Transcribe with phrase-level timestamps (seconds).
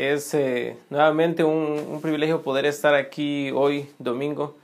[0.00, 4.56] Es eh, nuevamente un, privilegio poder estar aquí hoy, domingo,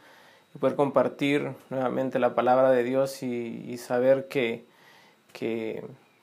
[0.55, 4.65] y poder compartir nuevamente la palabra de Dios y, saber que,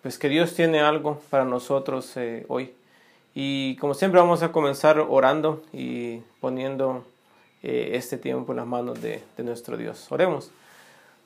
[0.02, 2.73] pues que Dios tiene algo para nosotros eh, hoy.
[3.35, 7.05] Y como siempre vamos a comenzar orando y poniendo
[7.61, 10.11] eh, este tiempo en las manos de, de nuestro Dios.
[10.11, 10.49] Oremos.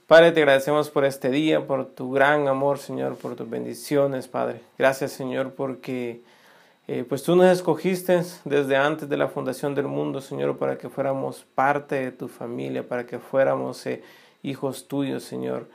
[0.07, 4.59] Padre, te agradecemos por este día, por tu gran amor, Señor, por tus bendiciones, Padre.
[4.77, 6.19] Gracias, Señor, porque
[6.87, 10.87] eh, pues tú nos escogiste desde antes de la fundación del mundo, Señor, para que
[10.87, 14.01] fuéramos parte de tu familia, para que fuéramos eh,
[14.41, 15.67] hijos tuyos, Señor,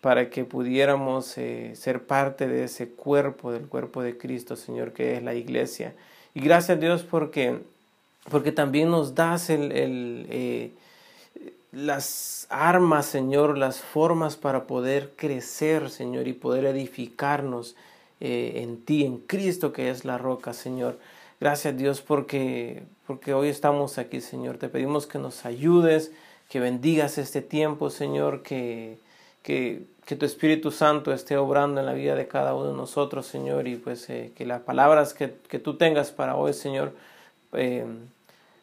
[0.00, 5.16] para que pudiéramos eh, ser parte de ese cuerpo, del cuerpo de Cristo, Señor, que
[5.16, 5.94] es la iglesia.
[6.34, 7.58] Y gracias a Dios porque,
[8.30, 10.72] porque también nos das el, el
[11.72, 17.76] las armas, Señor, las formas para poder crecer, Señor, y poder edificarnos
[18.20, 20.98] eh, en ti, en Cristo que es la roca, Señor.
[21.40, 24.58] Gracias Dios porque, porque hoy estamos aquí, Señor.
[24.58, 26.12] Te pedimos que nos ayudes,
[26.50, 28.98] que bendigas este tiempo, Señor, que,
[29.42, 33.26] que, que tu Espíritu Santo esté obrando en la vida de cada uno de nosotros,
[33.26, 36.92] Señor, y pues eh, que las palabras que, que, tú tengas para hoy, Señor,
[37.54, 37.86] eh,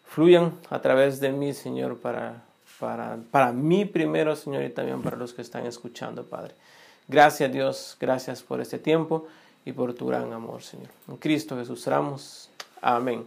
[0.06, 2.44] fluyan a través de mí, Señor, para,
[2.80, 6.54] para, para mí primero, Señor, y también para los que están escuchando, Padre.
[7.08, 9.28] Gracias Dios, gracias por este tiempo
[9.68, 10.88] y por tu gran amor, Señor.
[11.10, 12.50] En Cristo Jesús oramos.
[12.82, 13.26] Amén.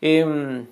[0.00, 0.66] Em,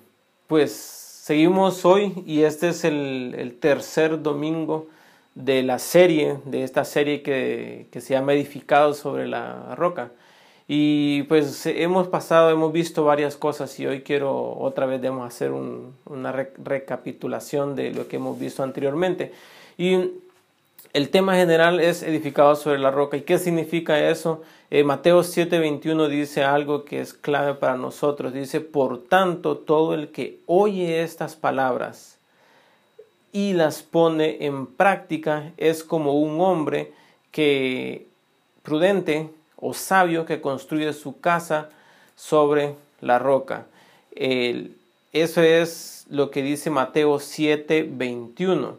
[0.47, 4.87] pues seguimos hoy y este es el, tercer domingo
[5.33, 10.11] de la serie, de esta serie que, se llama Edificado sobre la roca.
[10.67, 15.51] Y pues hemos pasado, hemos visto varias cosas y hoy quiero otra vez debemos hacer
[15.51, 19.31] una recapitulación de lo que hemos visto anteriormente.
[19.77, 20.11] Y
[20.93, 23.15] el tema general es edificado sobre la roca.
[23.15, 24.41] ¿Y qué significa eso?
[24.69, 28.33] Eh, Mateo 7:21 dice algo que es clave para nosotros.
[28.33, 32.17] Dice, por tanto, todo el que oye estas palabras
[33.31, 36.91] y las pone en práctica es como un hombre
[37.31, 38.07] que
[38.61, 41.69] prudente o sabio que construye su casa
[42.15, 43.65] sobre la roca.
[45.13, 48.75] eso es lo que dice Mateo 7:21.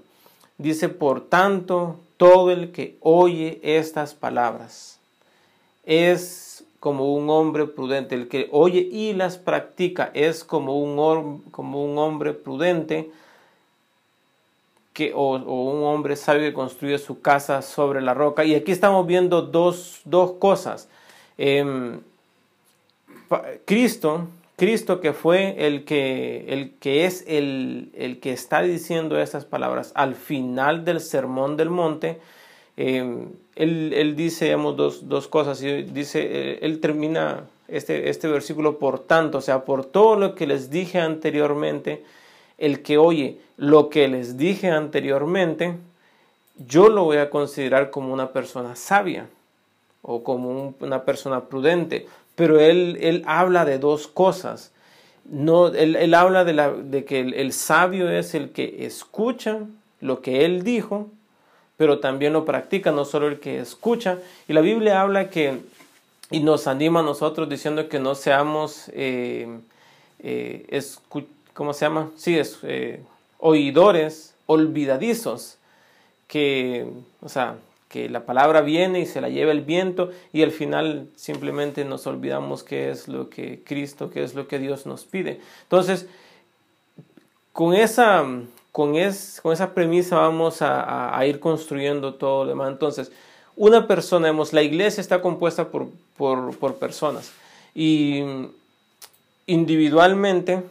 [0.59, 5.01] Dice, por tanto, todo el que oye estas palabras
[5.85, 8.15] es como un hombre prudente.
[8.15, 13.11] El que oye y las practica es como un, hombre prudente
[14.93, 18.45] que, o, un hombre sabio que construye su casa sobre la roca.
[18.45, 20.03] Y aquí estamos viendo dos,
[20.39, 20.89] cosas.
[21.37, 21.99] Em,
[23.65, 24.29] Cristo
[24.63, 29.91] Cristo que fue el que, el que es el, el, que está diciendo estas palabras
[29.97, 32.21] al final del sermón del monte,
[32.77, 35.61] em, él, él, dice dos, dos, cosas.
[35.65, 40.37] Y dice, eh, él termina este, este versículo por tanto, o sea, por todo lo
[40.37, 42.05] que les dije anteriormente,
[42.57, 45.75] el que oye lo que les dije anteriormente,
[46.69, 49.27] yo lo voy a considerar como una persona sabia
[50.03, 54.73] o como una persona prudente pero él, él habla de dos cosas.
[55.25, 59.61] No, él, él habla de, la, de que el, sabio es el que escucha
[60.01, 61.09] lo que él dijo,
[61.77, 64.19] pero también lo practica, no solo el que escucha.
[64.49, 65.61] Y la Biblia habla que,
[66.31, 69.47] y nos anima a nosotros diciendo que no seamos, eh,
[70.21, 70.83] eh,
[71.55, 72.11] ¿cómo se llama?
[72.17, 73.03] Sí, es, eh,
[73.39, 75.59] oidores olvidadizos,
[76.27, 76.87] que,
[77.21, 77.57] o sea,
[77.93, 82.07] que la palabra viene y se la lleva el viento y al final simplemente nos
[82.07, 85.41] olvidamos qué es lo que Cristo, qué es lo que Dios nos pide.
[85.65, 86.07] Entonces,
[87.53, 88.25] con esa,
[88.73, 92.73] con es, con esa premisa vamos a, ir construyendo todo lo demás.
[92.73, 93.13] Entonces,
[93.57, 97.31] una persona, vemos, la iglesia está compuesta por, por, personas
[97.75, 98.25] y
[99.47, 100.63] individualmente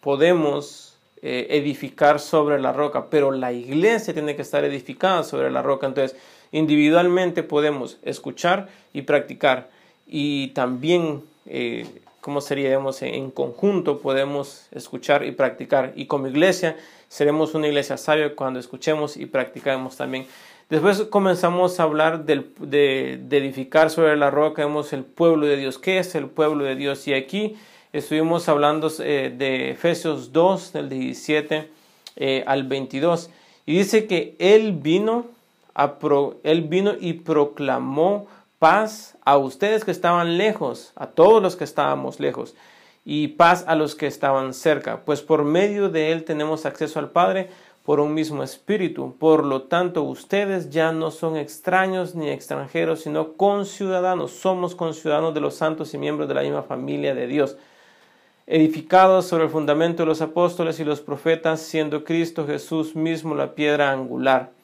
[0.00, 5.60] podemos eh, edificar sobre la roca, pero la iglesia tiene que estar edificada sobre la
[5.60, 5.88] roca.
[5.88, 6.16] Entonces,
[6.52, 9.68] Individualmente podemos escuchar y practicar
[10.08, 11.86] y también, eh,
[12.22, 15.92] como seríamos en conjunto, podemos escuchar y practicar.
[15.94, 16.76] Y como iglesia,
[17.08, 20.26] seremos una iglesia sabia cuando escuchemos y practicamos también.
[20.70, 25.78] Después comenzamos a hablar de, edificar sobre la roca, vemos el pueblo de Dios.
[25.78, 27.06] ¿Qué es el pueblo de Dios?
[27.06, 27.56] Y aquí
[27.92, 31.70] estuvimos hablando eh, de Efesios 2, del 17
[32.16, 33.30] eh, al 22.
[33.64, 35.26] Y dice que Él vino
[36.42, 38.26] él vino y proclamó
[38.58, 42.54] paz a ustedes que estaban lejos, a todos los que estábamos lejos,
[43.04, 47.10] y paz a los que estaban cerca, pues por medio de Él tenemos acceso al
[47.10, 47.48] Padre
[47.82, 49.16] por un mismo espíritu.
[49.18, 54.32] Por lo tanto, ustedes ya no son extraños ni extranjeros, sino conciudadanos.
[54.32, 57.56] Somos conciudadanos de los santos y miembros de la misma familia de Dios.
[58.50, 63.54] edificados sobre el fundamento de los apóstoles y los profetas, siendo Cristo Jesús mismo la
[63.54, 64.57] piedra angular.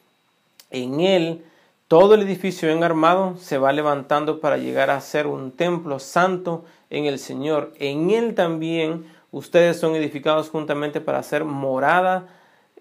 [0.71, 1.45] En él
[1.89, 6.65] todo el edificio bien armado se va levantando para llegar a ser un templo santo
[6.91, 7.73] en el Señor.
[7.79, 12.27] En él también ustedes son edificados juntamente para ser morada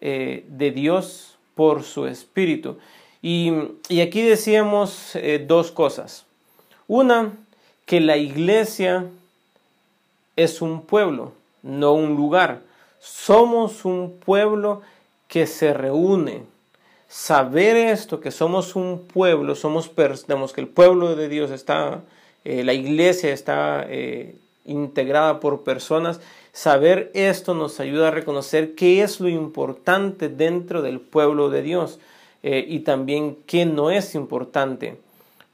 [0.01, 2.77] eh, de Dios por su Espíritu.
[3.21, 3.51] Y,
[4.01, 6.25] aquí decíamos eh, dos cosas.
[6.87, 7.33] Una,
[7.85, 9.05] que la iglesia
[10.35, 12.61] es un pueblo, no un lugar.
[12.99, 14.81] Somos un pueblo
[15.27, 16.43] que se reúne.
[17.13, 19.91] Saber esto, que somos un pueblo, somos,
[20.25, 22.01] tenemos que el pueblo de Dios está,
[22.43, 26.21] eh, la iglesia está eh, integrada por personas,
[26.53, 31.99] saber esto nos ayuda a reconocer qué es lo importante dentro del pueblo de Dios
[32.41, 34.97] eh, y también qué no es importante.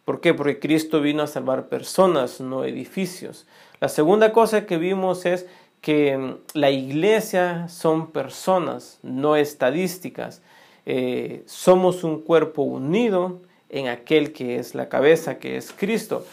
[0.06, 0.34] ¿Por qué?
[0.34, 3.46] Porque Cristo vino a salvar personas, no edificios.
[3.82, 5.46] La segunda cosa que vimos es
[5.82, 10.42] que mm, la iglesia son personas, no estadísticas.
[10.92, 13.38] Eh, somos un cuerpo unido
[13.70, 16.26] en aquel que es la cabeza, que es Cristo.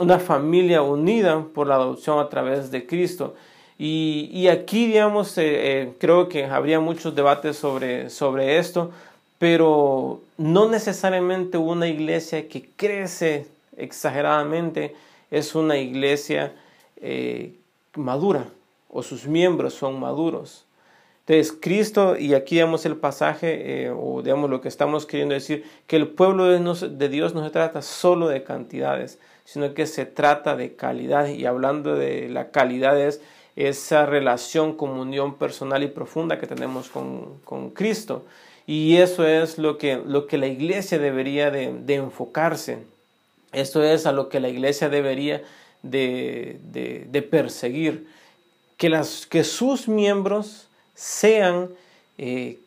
[0.00, 3.36] Una familia unida por la adopción a través de Cristo.
[3.78, 8.90] Y, aquí, digamos, eh, creo que habría muchos debates sobre, sobre esto,
[9.38, 13.46] pero no necesariamente una iglesia que crece
[13.76, 14.96] exageradamente
[15.30, 16.56] es una iglesia
[16.96, 17.54] eh,
[17.94, 18.48] madura
[18.90, 20.64] o sus miembros son maduros.
[21.26, 25.64] Entonces, Cristo, y aquí vemos el pasaje, eh, o digamos lo que estamos queriendo decir,
[25.86, 30.54] que el pueblo de, Dios no se trata solo de cantidades, sino que se trata
[30.54, 31.28] de calidad.
[31.28, 33.22] Y hablando de la calidad es
[33.56, 38.26] esa relación, comunión personal y profunda que tenemos con, con Cristo.
[38.66, 42.78] Y eso es lo que, lo que la iglesia debería de, enfocarse.
[43.52, 45.42] Esto es a lo que la iglesia debería
[45.82, 48.08] de, de, perseguir.
[48.76, 51.70] Que, las, que sus miembros sean,
[52.18, 52.58] eh,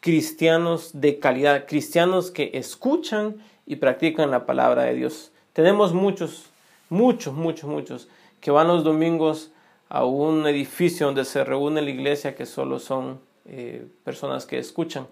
[0.00, 3.36] cristianos de calidad, cristianos que escuchan
[3.66, 5.32] y practican la palabra de Dios.
[5.52, 6.46] Tenemos muchos,
[6.88, 8.08] muchos, muchos, muchos
[8.40, 9.50] que van los domingos
[9.88, 15.06] a un edificio donde se reúne la iglesia que solo son eh, personas que escuchan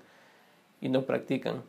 [0.80, 1.62] y no practican.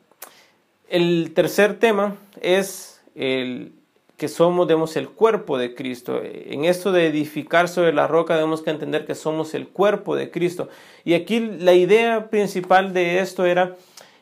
[0.90, 3.74] El tercer tema es el
[4.18, 6.20] que somos, demos el cuerpo de Cristo.
[6.24, 10.32] En esto de edificar sobre la roca debemos que entender que somos el cuerpo de
[10.32, 10.70] Cristo.
[11.06, 13.76] Y aquí la idea principal de esto era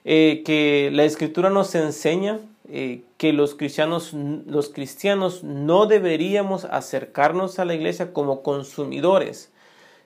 [0.04, 7.60] eh, que la escritura nos enseña eh, que los cristianos, los cristianos no deberíamos acercarnos
[7.60, 9.52] a la iglesia como consumidores,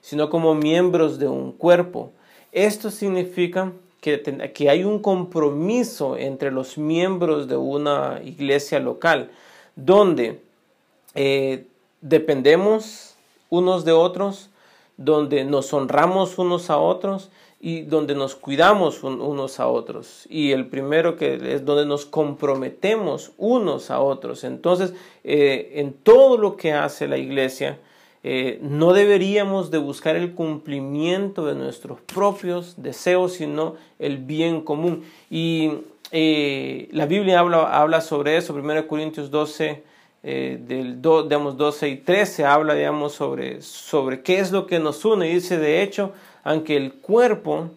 [0.02, 2.12] sino como miembros de un cuerpo.
[2.52, 4.22] Esto significa que,
[4.54, 9.30] que, hay un compromiso entre los miembros de una iglesia local,
[9.76, 10.40] donde
[11.14, 11.66] eh,
[12.00, 13.14] dependemos
[13.48, 14.50] unos de otros,
[14.96, 17.30] donde nos honramos unos a otros
[17.60, 20.26] y donde nos cuidamos unos a otros.
[20.30, 24.44] Y el primero que es donde nos comprometemos unos a otros.
[24.44, 24.94] Entonces,
[25.24, 27.78] eh, en todo lo que hace la iglesia,
[28.22, 35.04] eh, no deberíamos de buscar el cumplimiento de nuestros propios deseos, sino el bien común.
[35.30, 35.70] Y
[36.12, 39.82] eh, la Biblia habla, habla, sobre eso, 1 Corintios 12,
[40.22, 45.30] eh, del 12 y 13, habla digamos, sobre, sobre qué es lo que nos une.
[45.30, 46.12] Y dice, de hecho,
[46.44, 47.70] aunque el cuerpo,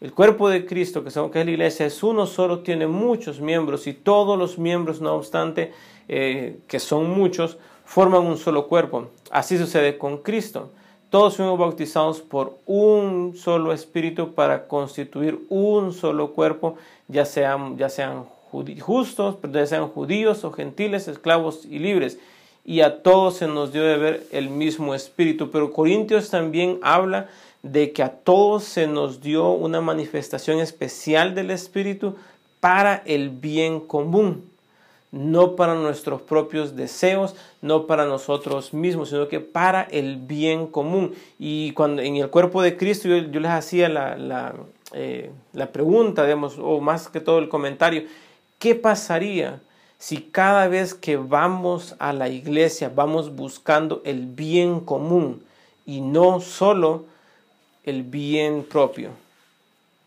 [0.00, 3.86] el cuerpo de Cristo, que, que es la iglesia, es uno solo, tiene muchos miembros
[3.86, 5.72] y todos los miembros, no obstante,
[6.08, 9.08] que son muchos, forman un solo cuerpo.
[9.30, 10.70] Así sucede con Cristo.
[11.08, 16.76] Todos fuimos bautizados por un solo espíritu para constituir un solo cuerpo,
[17.08, 18.24] ya sean, ya sean
[18.80, 22.18] justos, ya sean judíos o gentiles, esclavos y libres.
[22.64, 25.52] Y a todos se nos dio de ver el mismo espíritu.
[25.52, 27.28] Pero Corintios también habla
[27.62, 32.16] de que a todos se nos dio una manifestación especial del espíritu
[32.58, 34.55] para el bien común
[35.12, 41.14] no para nuestros propios deseos, no para nosotros mismos, sino que para el bien común.
[41.38, 44.54] Y cuando en el cuerpo de Cristo yo, les hacía la, la,
[44.92, 48.04] eh, la pregunta, digamos, o más que todo el comentario,
[48.58, 49.60] ¿qué pasaría
[49.98, 55.42] si cada vez que vamos a la iglesia vamos buscando el bien común
[55.86, 57.04] y no solo
[57.84, 59.25] el bien propio?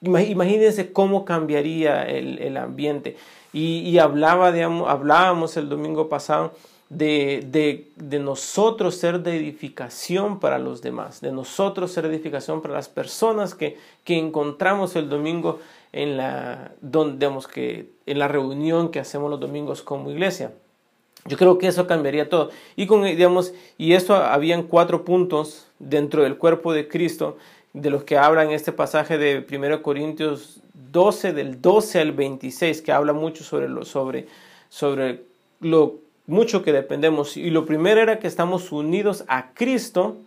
[0.02, 3.18] Imagínense cómo cambiaría el, el ambiente.
[3.52, 6.54] Y, hablaba, hablábamos el domingo pasado
[6.90, 12.76] de, de, nosotros ser de edificación para los demás, de nosotros ser de edificación para
[12.76, 15.60] las personas que, que encontramos el domingo
[15.94, 20.52] en la, donde, que, en la reunión que hacemos los domingos como iglesia.
[21.26, 22.50] Yo creo que eso cambiaría todo.
[22.76, 27.38] Y con, digamos, y eso habían cuatro puntos dentro del cuerpo de Cristo
[27.74, 30.62] de los que habla en este pasaje de 1 Corintios
[30.92, 34.28] 12, del 12 al 26, que habla mucho sobre lo, sobre,
[34.70, 35.24] sobre
[35.60, 35.96] lo
[36.26, 37.38] mucho que dependemos.
[37.38, 40.18] Y lo primero era que estamos unidos a Cristo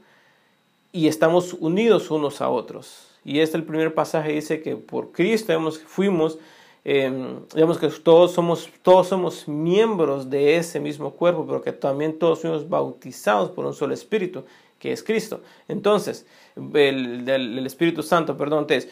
[0.93, 3.09] y estamos unidos unos a otros.
[3.25, 6.39] Y este el primer pasaje dice que por Cristo hemos, fuimos
[6.85, 12.19] eh, digamos que todos somos, todos somos miembros de ese mismo cuerpo, pero que también
[12.19, 14.45] todos fuimos bautizados por un solo Espíritu,
[14.83, 15.43] que es Cristo.
[15.69, 18.91] Entonces, el, Espíritu Santo, perdón, entonces,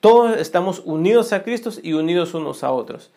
[0.00, 3.12] todos estamos unidos a Cristo y unidos unos a otros.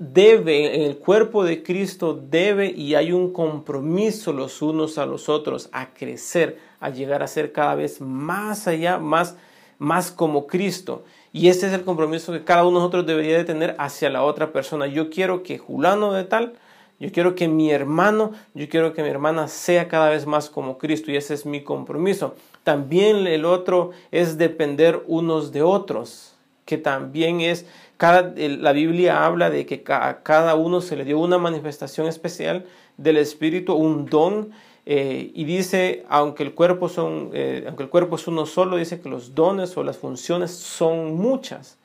[0.00, 5.28] Debe, en el cuerpo de Cristo debe y hay un compromiso los unos a los
[5.28, 9.36] otros a crecer, a llegar a ser cada vez más allá, más,
[9.78, 11.04] más como Cristo.
[11.32, 14.24] Y ese es el compromiso que cada uno de nosotros debería de tener hacia la
[14.24, 14.88] otra persona.
[14.88, 16.54] Yo quiero que Julano de tal,
[17.00, 20.78] yo quiero que mi hermano, yo quiero que mi hermana sea cada vez más como
[20.78, 22.34] Cristo y ese es mi compromiso.
[22.64, 29.48] También el otro es depender unos de otros, que también es, cada, la Biblia habla
[29.48, 34.50] de que a cada uno se le dio una manifestación especial del Espíritu, un don
[34.90, 39.00] eh, y dice, aunque el, cuerpo son, eh, aunque el cuerpo es uno solo, dice
[39.00, 41.76] que los dones o las funciones son muchas.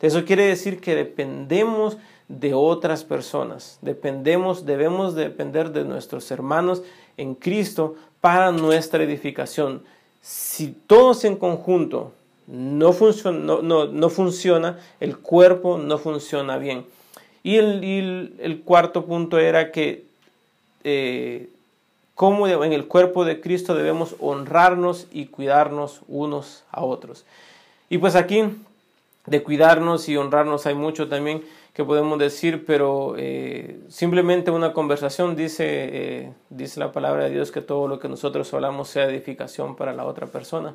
[0.00, 1.98] Eso quiere decir que dependemos
[2.28, 6.82] de otras personas, dependemos, debemos depender de nuestros hermanos
[7.16, 9.82] en Cristo para nuestra edificación.
[10.20, 12.12] Si todos en conjunto
[12.46, 16.84] no, funciona, no, funciona el cuerpo no funciona bien.
[17.42, 20.04] Y el, el, cuarto punto era que
[20.84, 21.48] eh,
[22.14, 27.24] cómo en el cuerpo de Cristo debemos honrarnos y cuidarnos unos a otros.
[27.88, 28.44] Y pues aquí
[29.26, 31.42] de cuidarnos y honrarnos hay mucho también
[31.78, 37.52] que podemos decir, pero eh, simplemente una conversación dice, eh, dice la palabra de Dios
[37.52, 40.74] que todo lo que nosotros hablamos sea edificación para la otra persona.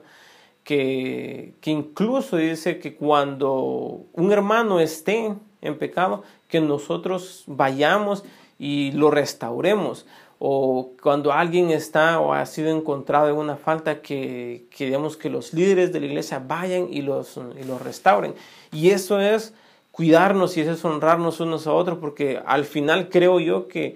[0.64, 8.24] Que, que incluso dice que cuando un hermano esté en pecado, que nosotros vayamos
[8.58, 10.06] y lo restauremos
[10.40, 15.30] o cuando alguien está o ha sido encontrado en una falta que, que digamos que
[15.30, 18.36] los líderes de la iglesia vayan y los, y los restauren.
[18.72, 19.54] Y eso es
[19.94, 23.96] cuidarnos y eso es honrarnos unos a otros porque al final creo yo que,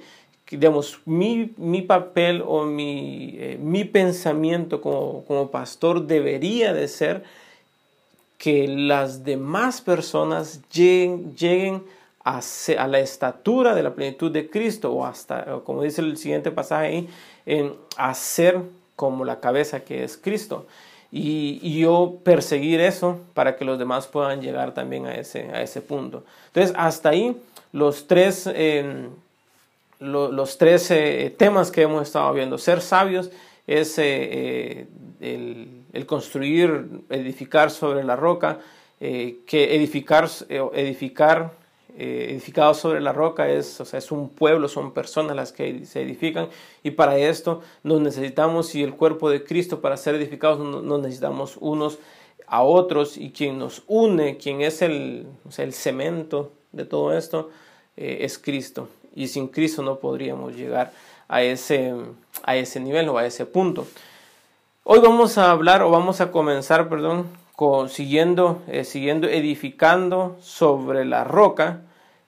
[0.49, 7.23] digamos, mi, mi, papel o mi, eh, mi pensamiento como, como pastor debería de ser
[8.37, 11.83] que las demás personas lleguen, lleguen
[12.23, 12.41] a,
[12.87, 17.09] la estatura de la plenitud de Cristo, o hasta, como dice el siguiente pasaje ahí,
[17.47, 18.61] en hacer
[18.95, 20.67] como la cabeza que es Cristo.
[21.11, 25.81] Y, yo perseguir eso para que los demás puedan llegar también a ese, a ese
[25.81, 26.23] punto.
[26.47, 27.37] Entonces, hasta ahí
[27.71, 29.09] los tres, em,
[29.99, 32.57] los tres eh, temas que hemos estado viendo.
[32.57, 33.31] Ser sabios
[33.65, 34.87] es eh,
[35.21, 38.59] eh, el, construir, edificar sobre la roca,
[38.99, 40.27] que edificar,
[40.73, 41.51] edificar
[41.99, 45.83] eh, edificado sobre la roca es, o sea, es un pueblo, son personas las que
[45.85, 46.47] se edifican
[46.83, 51.57] y para esto nos necesitamos y el cuerpo de Cristo para ser edificados nos necesitamos
[51.59, 51.97] unos
[52.45, 55.25] a otros y quien nos une, quien es el,
[55.57, 57.49] el cemento de todo esto,
[57.95, 58.89] eh, es Cristo.
[59.15, 60.93] Y sin Cristo no podríamos llegar
[61.27, 61.95] a ese,
[62.43, 63.87] a ese nivel o a ese punto.
[64.83, 67.25] Hoy vamos a hablar o vamos a comenzar, perdón,
[67.89, 71.81] siguiendo, eh, siguiendo edificando sobre la roca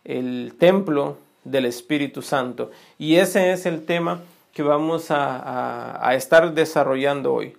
[0.04, 2.72] el templo del Espíritu Santo.
[2.98, 4.22] Y ese es el tema
[4.54, 7.56] que vamos a, a estar desarrollando hoy.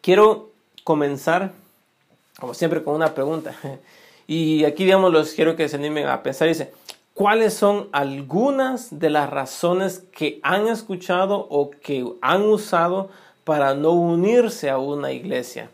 [0.00, 0.50] Quiero
[0.84, 1.52] comenzar,
[2.38, 3.54] como siempre, con una pregunta.
[4.26, 6.46] Y aquí, digamos, los quiero que se animen a pensar.
[6.46, 6.72] Dice,
[7.14, 13.10] ¿cuáles son algunas de las razones que han escuchado o que han usado
[13.50, 15.70] para no unirse a una iglesia.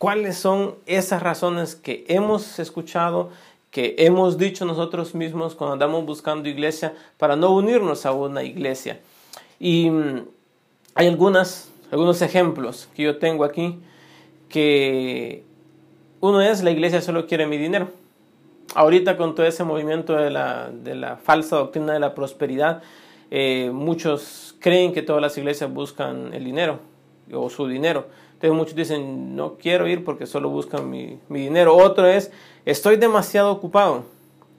[0.00, 3.28] ¿Cuáles son esas razones que hemos escuchado,
[3.70, 9.00] que hemos dicho nosotros mismos cuando andamos buscando iglesia para no unirnos a una iglesia?
[9.58, 10.24] Y mm,
[10.94, 13.78] hay algunas, algunos ejemplos que yo tengo aquí,
[14.48, 15.44] que
[16.20, 17.90] uno es la iglesia solo quiere mi dinero.
[18.74, 22.82] Ahorita con todo ese movimiento de la, de la falsa doctrina de la prosperidad,
[23.30, 26.78] eh, muchos creen que todas las iglesias buscan el dinero
[27.34, 28.06] o su dinero.
[28.40, 31.76] Entonces muchos dicen, no quiero ir porque solo buscan mi, dinero.
[31.76, 32.30] Otro es,
[32.64, 34.04] estoy demasiado ocupado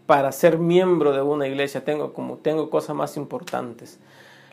[0.06, 3.98] para ser miembro de una iglesia, tengo, como, tengo cosas más importantes.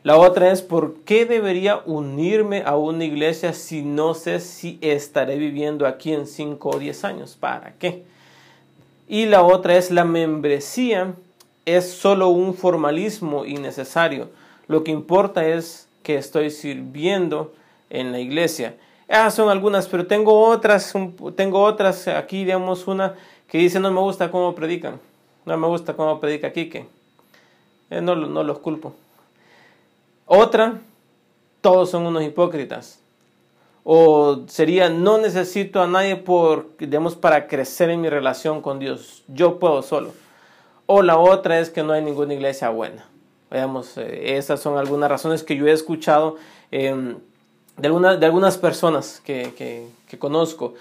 [0.03, 5.37] La otra es, ¿por qué debería unirme a una iglesia si no sé si estaré
[5.37, 7.37] viviendo aquí en 5 o 10 años?
[7.39, 8.05] ¿Para qué?
[9.09, 11.13] Y la otra es, la membresía
[11.67, 14.31] es solo un formalismo innecesario.
[14.69, 17.53] Lo que importa es que estoy sirviendo
[17.91, 18.75] en la iglesia.
[19.09, 20.93] Ah, son algunas, pero tengo otras,
[21.35, 23.15] tengo otras aquí, digamos, una
[23.47, 25.01] que dice no me gusta cómo predican,
[25.47, 26.87] no me gusta cómo predica Quique.
[27.91, 28.93] Eh, no, no los culpo.
[30.27, 30.81] Otra,
[31.63, 33.01] todos son unos hipócritas.
[33.83, 39.25] O sería, no necesito a nadie por, digamos, para crecer en mi relación con Dios.
[39.29, 40.13] Yo puedo solo.
[40.85, 43.07] O la otra es que no hay ninguna iglesia buena.
[43.51, 46.37] Veamos, eh, esas son algunas razones que yo he escuchado
[47.79, 50.75] de, de algunas personas que, conozco.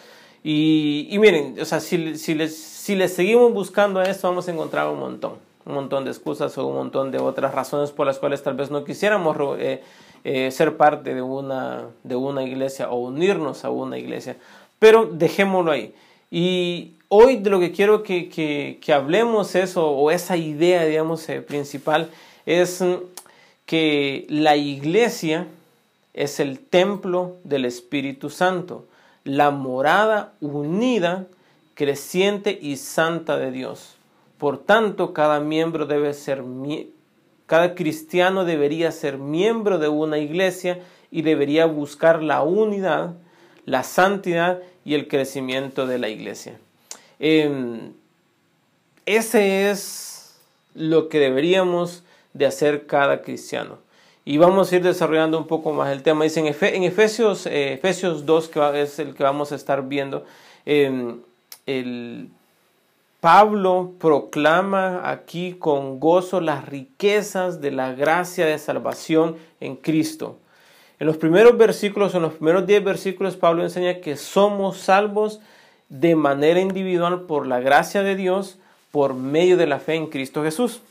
[0.43, 4.51] Y, miren, o sea, si, si, les, si les seguimos buscando a esto, vamos a
[4.51, 5.33] encontrar un montón,
[5.65, 8.71] un montón de excusas o un montón de otras razones por las cuales tal vez
[8.71, 9.83] no quisiéramos eh,
[10.23, 14.37] eh, ser parte de una, de una iglesia o unirnos a una iglesia.
[14.79, 15.93] Pero dejémoslo ahí.
[16.31, 21.41] Y hoy de lo que quiero que, que, hablemos eso, o esa idea, digamos, eh,
[21.41, 22.09] principal,
[22.45, 22.83] es
[23.65, 25.47] que la iglesia
[26.17, 28.87] es el templo del Espíritu Santo,
[29.23, 31.27] la morada unida,
[31.75, 33.97] creciente y santa de Dios.
[34.39, 36.43] Por tanto, cada miembro debe ser
[37.45, 40.79] cada cristiano debería ser miembro de una iglesia
[41.11, 43.15] y debería buscar la unidad,
[43.65, 46.59] la santidad y el crecimiento de la iglesia.
[47.19, 47.93] Em,
[49.05, 50.35] ese es
[50.73, 53.77] lo que deberíamos de hacer cada cristiano.
[54.29, 56.25] Y vamos a ir desarrollando un poco más el tema.
[56.25, 60.25] Dice en, Efesios, eh, Efesios 2, que es el que vamos a estar viendo,
[60.65, 61.21] em,
[61.65, 62.27] el
[63.21, 70.35] Pablo proclama aquí con gozo las riquezas de la gracia de salvación en Cristo.
[70.99, 75.39] En los primeros versículos, en los primeros 10 versículos, Pablo enseña que somos salvos
[75.87, 78.59] de manera individual por la gracia de Dios
[78.91, 80.81] por medio de la fe en Cristo Jesús,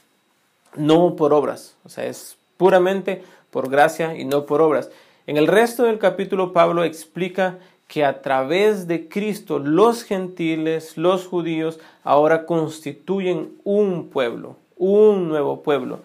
[0.74, 1.76] no por obras.
[1.84, 4.90] O sea, es puramente por gracia y no por obras.
[5.26, 11.26] En el resto del capítulo Pablo explica que a través de Cristo los gentiles, los
[11.26, 16.00] judíos, ahora constituyen un pueblo, un nuevo pueblo.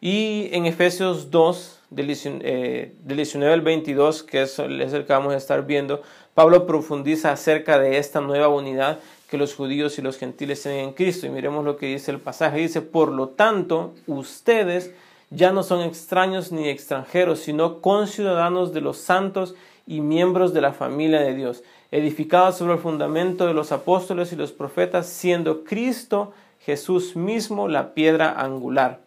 [0.00, 5.66] Y en Efesios 2, del 19 al 22, que es el que vamos a estar
[5.66, 6.02] viendo,
[6.34, 8.98] Pablo profundiza acerca de esta nueva unidad
[9.30, 11.26] que los judíos y los gentiles tienen en Cristo.
[11.26, 12.58] Y miremos lo que dice el pasaje.
[12.58, 14.92] Dice, por lo tanto, ustedes
[15.30, 19.54] ya no son extraños ni extranjeros, sino conciudadanos de los santos
[19.86, 24.36] y miembros de la familia de Dios, edificados sobre el fundamento de los apóstoles y
[24.36, 29.00] los profetas, siendo Cristo Jesús mismo la piedra angular.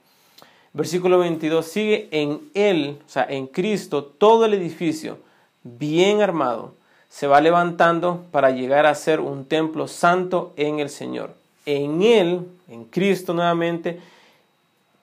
[0.72, 5.18] Versículo 22 sigue en Él, o sea, en Cristo, todo el edificio
[5.64, 6.74] bien armado
[7.10, 11.34] se va levantando para llegar a ser un templo santo en el Señor.
[11.66, 14.00] En Él, en Cristo nuevamente,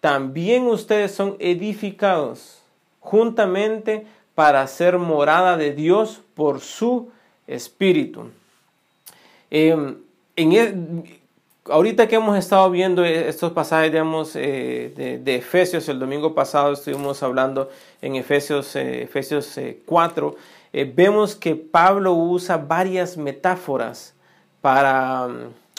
[0.07, 2.63] también ustedes son edificados
[3.01, 7.11] juntamente para ser morada de Dios por su
[7.49, 8.31] Espíritu.
[9.51, 9.97] Em,
[10.37, 11.21] en e,
[11.69, 17.25] ahorita que hemos estado viendo estos pasajes digamos, eh, de, Efesios, el domingo pasado estuvimos
[17.25, 17.69] hablando
[18.01, 20.37] en Efesios, eh, Efesios 4,
[20.73, 24.15] eh, vemos que Pablo usa varias metáforas
[24.61, 25.27] para,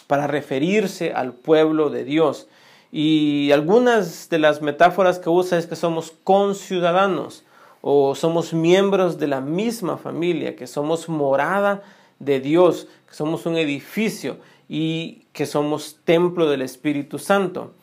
[0.06, 2.50] para referirse al pueblo de Dios.
[2.92, 7.44] Y algunas de las metáforas que usa es que somos conciudadanos
[7.82, 11.84] o somos miembros de la misma familia, que somos morada
[12.20, 17.74] de Dios, que somos un edificio y que somos templo del Espíritu Santo.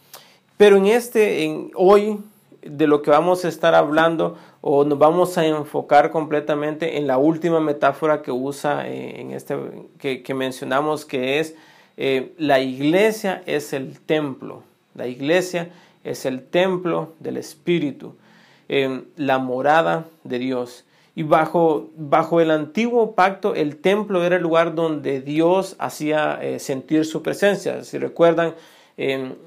[0.56, 2.18] Pero en este, en hoy,
[2.62, 7.18] de lo que vamos a estar hablando, o nos vamos a enfocar completamente en la
[7.18, 9.56] última metáfora que usa eh, en este,
[9.98, 11.54] que, mencionamos, que es
[11.96, 14.62] eh, la iglesia es el templo.
[14.94, 15.70] La iglesia
[16.04, 18.14] es el templo del Espíritu,
[18.68, 20.84] la morada de Dios.
[21.16, 26.58] Y bajo, bajo el antiguo pacto, el templo era el lugar donde Dios hacía eh,
[26.58, 27.84] sentir su presencia.
[27.84, 28.54] Si recuerdan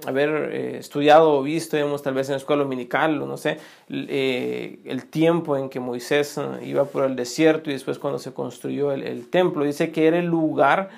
[0.06, 3.58] haber eh, estudiado o visto, digamos, tal vez en la escuela dominical, o no sé,
[3.90, 8.94] eh, el tiempo en que Moisés iba por el desierto y después cuando se construyó
[8.94, 10.90] el, el templo, dice que era el lugar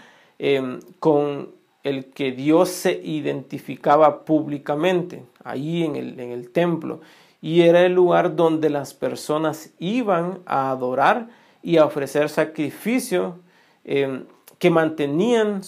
[1.00, 7.02] con el que Dios se identificaba públicamente, ahí en el, en el templo,
[7.42, 11.30] y era el lugar donde las personas iban a adorar
[11.64, 13.40] y a ofrecer sacrificio
[13.86, 14.26] em,
[14.58, 15.62] que mantenían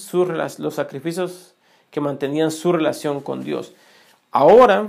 [0.57, 1.55] los sacrificios
[1.89, 3.73] que mantenían su relación con Dios.
[4.31, 4.87] Ahora,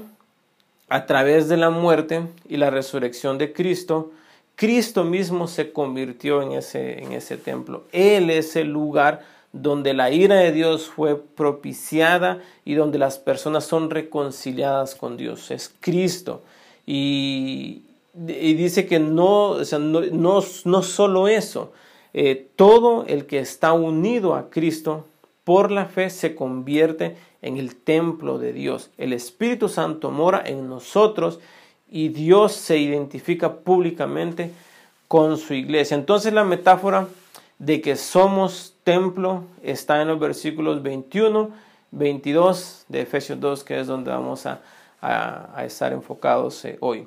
[0.89, 4.13] a través de la muerte y la resurrección de Cristo,
[4.55, 7.85] Cristo mismo se convirtió en ese, en ese templo.
[7.91, 13.65] Él es el lugar donde la ira de Dios fue propiciada y donde las personas
[13.65, 15.51] son reconciliadas con Dios.
[15.51, 16.43] Es Cristo.
[16.87, 17.83] Y,
[18.15, 21.73] dice que no, no, no, solo eso,
[22.13, 25.07] eh, todo el que está unido a Cristo
[25.45, 28.91] por la fe se convierte en el templo de Dios.
[28.99, 31.41] El Espíritu Santo mora en nosotros
[31.91, 34.51] y Dios se identifica públicamente
[35.09, 35.97] con su iglesia.
[35.97, 37.09] Entonces la metáfora
[37.63, 41.51] de que somos templo está en los versículos 21,
[41.93, 44.61] 22 de Efesios 2, que es donde vamos a,
[45.65, 47.07] estar enfocados eh, hoy.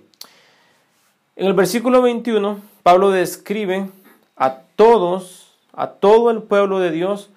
[1.36, 3.90] En el versículo 21, Pablo describe
[4.38, 7.30] a todos, a todo el pueblo de Dios,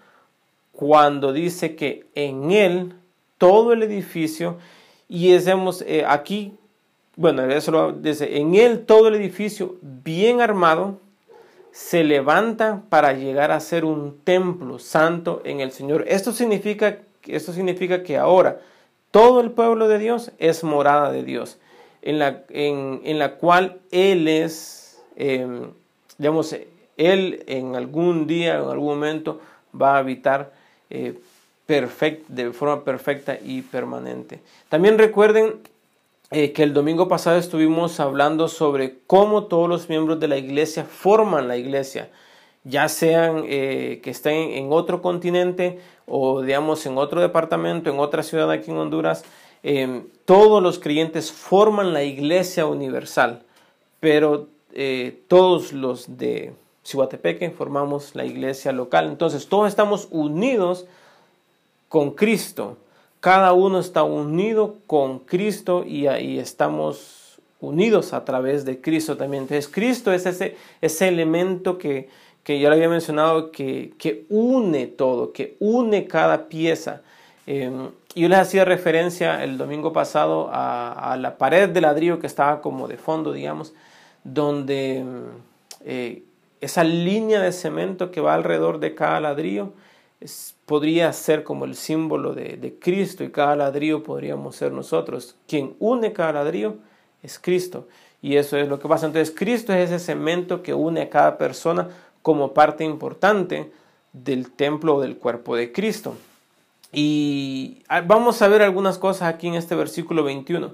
[0.70, 2.94] cuando dice que en él
[3.36, 4.58] todo el edificio,
[5.08, 6.54] y decimos eh, aquí,
[7.16, 11.00] bueno, eso lo dice, en él todo el edificio bien armado,
[11.72, 16.04] se levanta para llegar a ser un templo santo en el Señor.
[16.08, 18.60] Esto significa, esto significa que ahora
[19.10, 21.58] todo el pueblo de Dios es morada de Dios,
[22.02, 25.70] en la, en, la cual Él es, em,
[26.18, 26.54] digamos,
[26.96, 29.40] Él en algún día, en algún momento
[29.80, 30.52] va a habitar
[30.90, 31.18] eh,
[31.66, 34.40] de forma perfecta y permanente.
[34.70, 35.60] También recuerden
[36.30, 40.84] eh, que el domingo pasado estuvimos hablando sobre cómo todos los miembros de la iglesia
[40.84, 42.10] forman la iglesia,
[42.64, 48.22] ya sean eh, que estén en otro continente o digamos en otro departamento, en otra
[48.22, 49.24] ciudad aquí en Honduras,
[49.62, 53.42] em, todos los creyentes forman la iglesia universal,
[53.98, 56.52] pero eh, todos los de
[56.84, 59.06] Cihuatepeque formamos la iglesia local.
[59.08, 60.86] Entonces todos estamos unidos
[61.88, 62.76] con Cristo
[63.20, 69.44] cada uno está unido con Cristo y ahí estamos unidos a través de Cristo también.
[69.44, 72.08] Entonces Cristo es ese, ese elemento que,
[72.44, 77.02] que ya lo había mencionado, que, que, une todo, que une cada pieza.
[77.46, 77.70] Eh,
[78.14, 82.88] yo les hacía referencia el domingo pasado a, la pared de ladrillo que estaba como
[82.88, 83.74] de fondo, digamos,
[84.24, 85.04] donde
[85.84, 86.22] eh,
[86.60, 89.72] esa línea de cemento que va alrededor de cada ladrillo
[90.68, 95.34] podría ser como el símbolo de, Cristo y cada ladrillo podríamos ser nosotros.
[95.48, 96.76] Quien une cada ladrillo
[97.22, 97.88] es Cristo.
[98.20, 99.06] Y eso es lo que pasa.
[99.06, 101.88] Entonces Cristo es ese cemento que une a cada persona
[102.20, 103.72] como parte importante
[104.12, 106.14] del templo o del cuerpo de Cristo.
[106.92, 110.72] Y ah, vamos a ver algunas cosas aquí en este versículo 21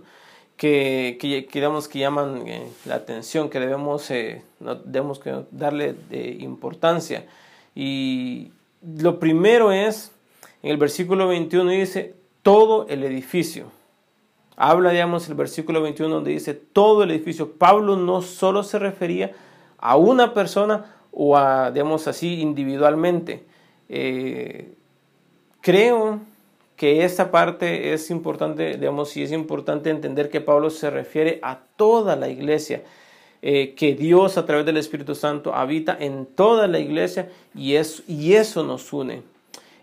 [0.57, 4.43] que, que, que llaman eh, la atención, que debemos, eh,
[4.85, 5.21] debemos
[5.53, 5.95] darle
[6.41, 7.27] importancia.
[7.77, 8.51] Y
[8.99, 10.12] lo primero es,
[10.62, 13.66] en el versículo 21 dice, todo el edificio.
[14.57, 17.53] Habla, digamos, el versículo 21 donde dice todo el edificio.
[17.53, 19.33] Pablo no solo se refería
[19.79, 23.44] a una persona o a, digamos así, individualmente.
[23.88, 24.75] Eh,
[25.61, 26.20] creo
[26.77, 31.61] que esta parte es importante, digamos, y es importante entender que Pablo se refiere a
[31.77, 32.83] toda la iglesia.
[33.47, 37.75] Eh, que Dios a través del Espíritu Santo habita en toda la iglesia y,
[38.09, 39.23] y eso nos une.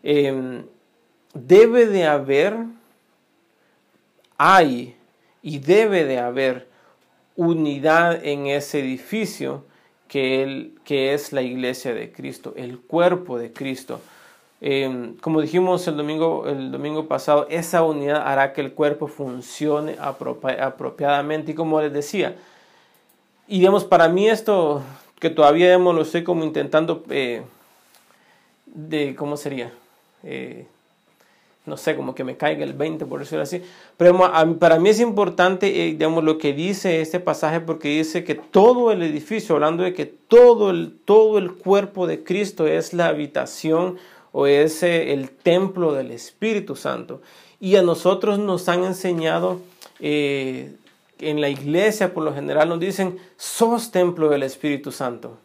[0.01, 0.63] Em,
[1.35, 2.55] debe de haber,
[4.35, 4.95] hay
[5.43, 6.69] y debe de haber
[7.35, 9.63] unidad en ese edificio
[10.07, 14.01] que, que es la iglesia de Cristo, el cuerpo de Cristo.
[14.59, 19.97] Em, como dijimos el domingo, el domingo pasado, esa unidad hará que el cuerpo funcione
[19.99, 22.37] apropiadamente y como les decía,
[23.47, 24.81] y digamos, para mí esto,
[25.19, 27.43] que todavía lo estoy como intentando, eh,
[28.65, 29.71] de, ¿cómo sería?
[30.23, 30.65] Eh,
[31.65, 33.61] no sé, como que me caiga el 20, por decirlo así.
[33.97, 34.17] Pero
[34.57, 38.91] para mí es importante, eh, digamos, lo que dice este pasaje, porque dice que todo
[38.91, 43.97] el edificio, hablando de que todo el, todo el cuerpo de Cristo es la habitación
[44.31, 47.21] o es el templo del Espíritu Santo.
[47.59, 49.59] Y a nosotros nos han enseñado
[51.21, 55.37] en la iglesia por lo general nos dicen, sos templo del Espíritu Santo.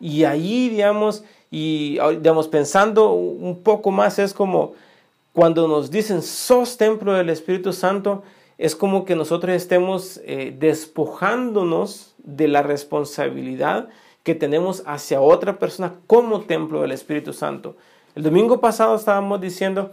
[0.00, 4.74] Y ahí, digamos, y digamos, pensando un poco más, es como
[5.32, 8.22] cuando nos dicen, sos templo del Espíritu Santo,
[8.58, 13.88] es como que nosotros estemos eh, despojándonos de la responsabilidad
[14.22, 17.76] que tenemos hacia otra persona como templo del Espíritu Santo.
[18.14, 19.90] El domingo pasado estábamos diciendo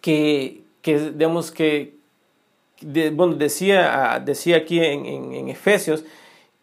[0.00, 1.99] que, que, digamos, que,
[2.80, 6.04] bueno, decía, decía aquí en, Efesios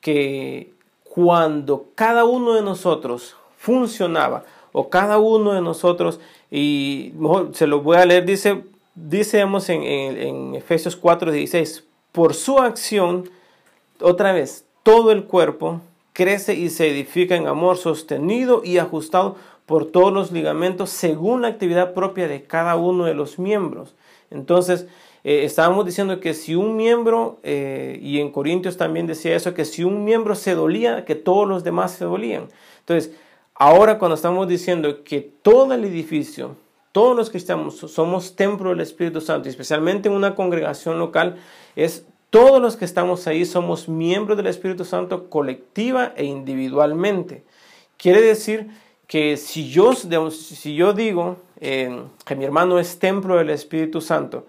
[0.02, 0.72] que
[1.04, 6.20] cuando cada uno de nosotros funcionaba o cada uno de nosotros,
[6.52, 8.64] y mejor se lo voy a leer, dice,
[8.96, 13.30] dice en, en Efesios 4, 16, por su acción,
[14.00, 15.82] otra vez, todo el cuerpo
[16.14, 19.36] crece y se edifica en amor sostenido y ajustado
[19.68, 23.94] por todos los ligamentos según la actividad propia de cada uno de los miembros.
[24.32, 24.88] Entonces,
[25.28, 29.66] eh, estábamos diciendo que si un miembro, eh, y en Corintios también decía eso, que
[29.66, 32.48] si un miembro se dolía, que todos los demás se dolían.
[32.80, 33.14] Entonces,
[33.54, 36.56] ahora cuando estamos diciendo que todo el edificio,
[36.94, 41.36] todos los cristianos somos templo del Espíritu Santo, especialmente en una congregación local,
[41.76, 47.44] es todos los que estamos ahí somos miembros del Espíritu Santo colectiva e individualmente.
[47.98, 48.70] Quiere decir
[49.08, 54.46] que si yo, si yo digo eh, que mi hermano es templo del Espíritu Santo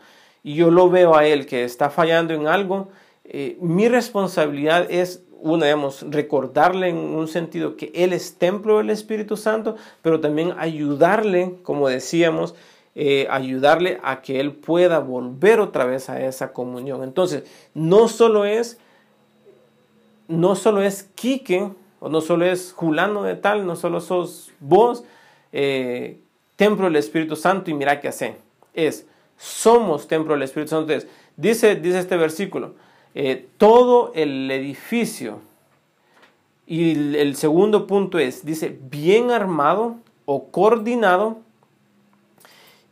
[0.48, 2.88] y yo lo veo a él que está fallando en algo,
[3.24, 8.88] eh, mi responsabilidad es, una, digamos, recordarle en un sentido que él es templo del
[8.88, 12.54] Espíritu Santo, pero también ayudarle, como decíamos,
[12.94, 17.02] eh, ayudarle a que él pueda volver otra vez a esa comunión.
[17.02, 18.78] Entonces, no solo es,
[20.28, 25.04] no solo es Quique, o no solo es Julano de tal, no solo sos vos,
[25.52, 26.20] eh,
[26.56, 28.36] templo del Espíritu Santo y mira qué hace.
[28.72, 29.04] Es,
[29.38, 30.92] somos templo del Espíritu Santo.
[31.36, 32.74] dice, dice este versículo,
[33.14, 35.40] eh, todo el edificio,
[36.66, 39.96] y el, segundo punto es, dice, bien armado
[40.26, 41.38] o coordinado,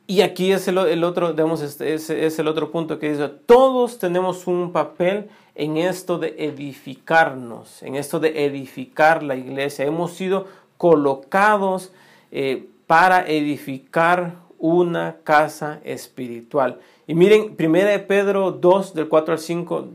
[0.07, 4.47] y aquí es el, otro, digamos, este, es, el otro punto que dice, todos tenemos
[4.47, 9.85] un papel en esto de edificarnos, en esto de edificar la iglesia.
[9.85, 11.93] Hemos sido colocados
[12.31, 16.81] eh, para edificar una casa espiritual.
[17.07, 19.89] Y miren, 1 Pedro 2, del 4 al 5,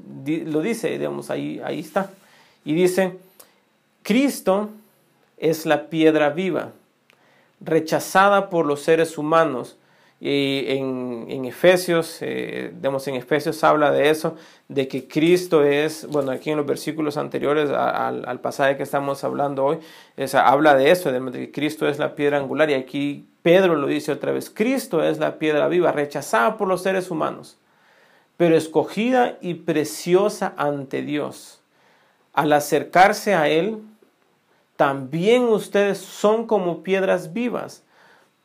[0.46, 2.12] lo dice, digamos, ahí, ahí está.
[2.64, 3.18] Y dice,
[4.04, 4.70] Cristo
[5.38, 6.72] es la piedra viva,
[7.60, 9.78] rechazada por los seres humanos,
[10.24, 14.36] y en, Efesios, eh, en Efesios habla de eso,
[14.68, 19.66] de que Cristo es, bueno, aquí en los versículos anteriores al, pasaje que estamos hablando
[19.66, 19.80] hoy,
[20.36, 22.70] habla de eso, de que Cristo es la piedra angular.
[22.70, 26.84] Y aquí Pedro lo dice otra vez, Cristo es la piedra viva, rechazada por los
[26.84, 27.58] seres humanos,
[28.38, 31.64] pero escogida y preciosa ante Dios.
[32.34, 33.80] Al acercarse a Él,
[34.76, 37.84] también ustedes son como piedras vivas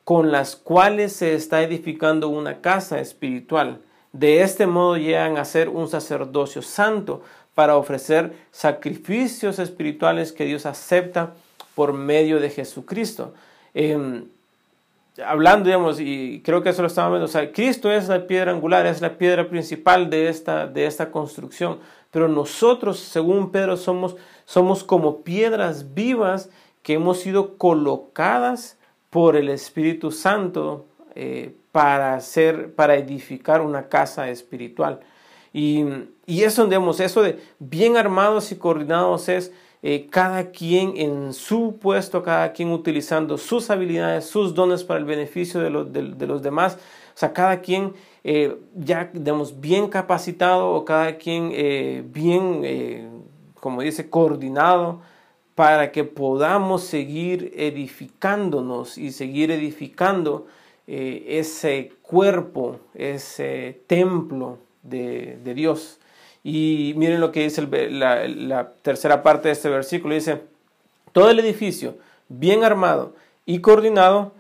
[0.07, 3.81] con las cuales se está edificando una casa espiritual.
[4.13, 7.23] De este modo llegan a ser un sacerdocio santo
[7.57, 11.35] para ofrecer sacrificios espirituales que Dios acepta
[11.75, 13.35] por medio de Jesucristo.
[13.75, 14.27] Em,
[15.27, 18.53] hablando, digamos, y creo que eso lo estamos viendo, o sea, Cristo es la piedra
[18.53, 21.81] angular, es la piedra principal de esta, de esta construcción,
[22.13, 24.15] pero nosotros, según Pedro, somos,
[24.45, 26.49] somos como piedras vivas
[26.85, 28.76] que hemos sido colocadas
[29.11, 35.01] por el Espíritu Santo eh, para, hacer, para edificar una casa espiritual.
[35.53, 35.85] Y,
[36.27, 41.79] y eso, digamos, eso de bien armados y coordinados es eh, cada quien en su
[41.79, 46.75] puesto, cada quien utilizando sus habilidades, sus dones para el beneficio de, de, los demás.
[47.15, 53.25] O sea, cada quien eh, ya, digamos, bien capacitado o cada quien bien,
[53.61, 55.01] como dice, coordinado
[55.57, 60.47] para que podamos seguir edificándonos y seguir edificando
[60.87, 65.99] eh, ese cuerpo, ese templo de, Dios.
[66.45, 70.15] Y miren lo que dice la, tercera parte de este versículo.
[70.15, 70.43] Dice,
[71.13, 71.97] todo el edificio
[72.29, 73.15] bien armado
[73.47, 74.35] y coordinado,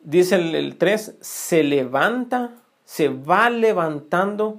[0.00, 2.52] dice el, el 3, se levanta,
[2.86, 4.58] se va levantando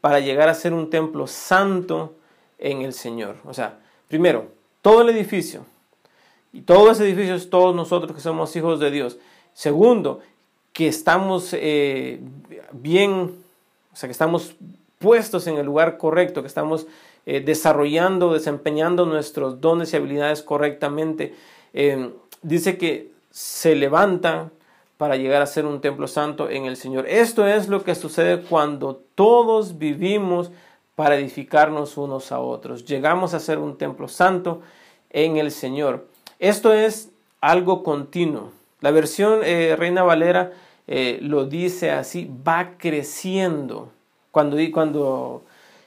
[0.00, 2.16] para llegar a ser un templo santo
[2.58, 3.36] en el Señor.
[3.44, 3.78] O sea,
[4.08, 4.55] primero,
[4.86, 5.66] todo el edificio.
[6.52, 9.18] Y todo ese edificio es todos nosotros que somos hijos de Dios.
[9.52, 10.20] Segundo,
[10.72, 12.20] que estamos eh,
[12.70, 13.34] bien,
[13.92, 14.54] o sea, que estamos
[15.00, 16.86] puestos en el lugar correcto, que estamos
[17.26, 21.34] eh, desarrollando, desempeñando nuestros dones y habilidades correctamente.
[21.74, 24.52] Eh, dice que se levanta
[24.98, 27.08] para llegar a ser un templo santo en el Señor.
[27.08, 30.52] Esto es lo que sucede cuando todos vivimos
[30.96, 32.84] para edificarnos unos a otros.
[32.84, 34.62] Llegamos a ser un templo santo
[35.10, 36.08] en el Señor.
[36.40, 38.50] Esto es algo continuo.
[38.80, 40.52] La versión eh, Reina Valera
[40.86, 43.90] eh, lo dice así, va creciendo.
[44.30, 45.42] Cuando, cuando,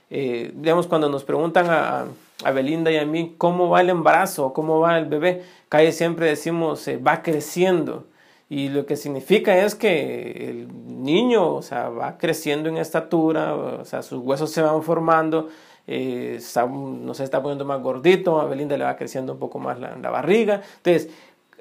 [0.10, 2.06] eh, digamos, cuando nos preguntan a,
[2.44, 6.28] a, Belinda y a mí cómo va el embarazo, cómo va el bebé, casi siempre
[6.28, 8.06] decimos va creciendo.
[8.50, 10.68] Y lo que significa es que el
[11.04, 15.50] niño, o sea, va creciendo en estatura, o sea, sus huesos se van formando,
[15.86, 19.80] eh, no se está poniendo más gordito, a Belinda le va creciendo un poco más
[19.80, 20.64] la, barriga.
[20.78, 21.12] Entonces,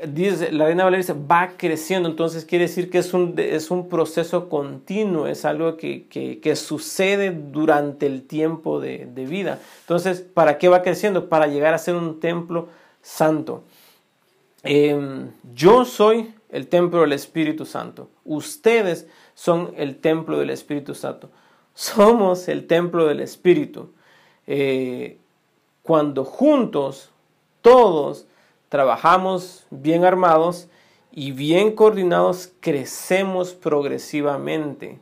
[0.07, 3.90] dice, la reina Valeria dice, va creciendo, entonces quiere decir que es un, es un
[3.90, 9.59] proceso continuo, es algo que, que, sucede durante el tiempo de, de, vida.
[9.81, 11.29] Entonces, ¿para qué va creciendo?
[11.29, 12.68] Para llegar a ser un templo
[13.03, 13.62] santo.
[14.62, 18.09] em, yo soy el templo del Espíritu Santo.
[18.25, 21.31] Ustedes son el templo del Espíritu Santo.
[21.75, 23.93] Somos el templo del Espíritu.
[24.47, 25.19] Eh,
[25.83, 27.11] cuando juntos,
[27.63, 28.27] todos,
[28.69, 30.69] trabajamos bien armados
[31.13, 34.99] y bien coordinados, crecemos progresivamente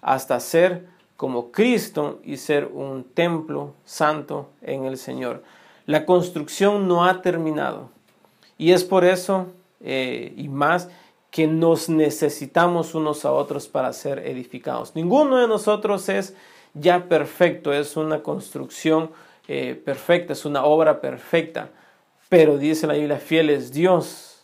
[0.00, 5.42] hasta ser como Cristo y ser un templo santo en el Señor.
[5.86, 7.90] La construcción no ha terminado
[8.56, 9.46] y es por eso
[9.80, 10.88] eh, y más
[11.30, 14.94] que nos necesitamos unos a otros para ser edificados.
[14.94, 16.34] Ninguno de nosotros es
[16.74, 19.10] ya perfecto, es una construcción
[19.46, 21.70] eh, perfecta, es una obra perfecta,
[22.28, 24.42] pero dice la Biblia, fiel es Dios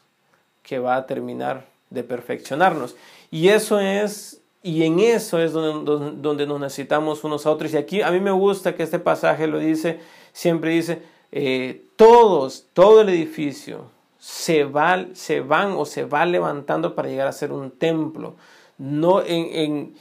[0.63, 2.97] que va a terminar de perfeccionarnos.
[3.31, 7.73] Y eso es, y en eso es donde, donde nos necesitamos unos a otros.
[7.73, 10.01] Y aquí a mí me gusta que este pasaje lo dice,
[10.33, 13.91] siempre dice, eh, todos, todo el edificio,
[14.25, 18.37] se, va, se van o se va levantando para llegar a ser un templo.
[18.79, 19.95] No en,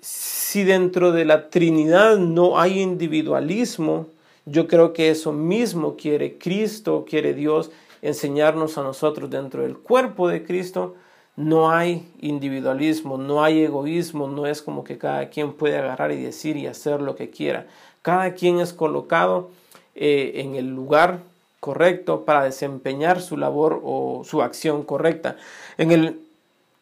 [0.00, 4.08] si dentro de la Trinidad no hay individualismo,
[4.46, 7.70] yo creo que eso mismo quiere Cristo, quiere Dios
[8.02, 10.96] enseñarnos a nosotros dentro del cuerpo de Cristo.
[11.36, 16.20] No hay individualismo, no hay egoísmo, no es como que cada quien puede agarrar y
[16.20, 17.68] decir y hacer lo que quiera.
[18.02, 19.50] Cada quien es colocado
[19.94, 21.20] eh, en el lugar
[21.62, 25.36] correcto para desempeñar su labor o su acción correcta.
[25.78, 26.20] En el,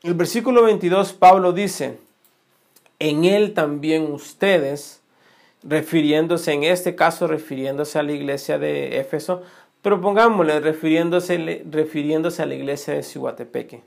[0.03, 1.99] versículo 22 Pablo dice,
[2.99, 5.03] en él también ustedes,
[5.63, 9.43] refiriéndose en este caso, refiriéndose a la iglesia de Éfeso,
[9.83, 13.83] pero pongámosle, refiriéndose, refiriéndose a la iglesia de Cihuatepeque.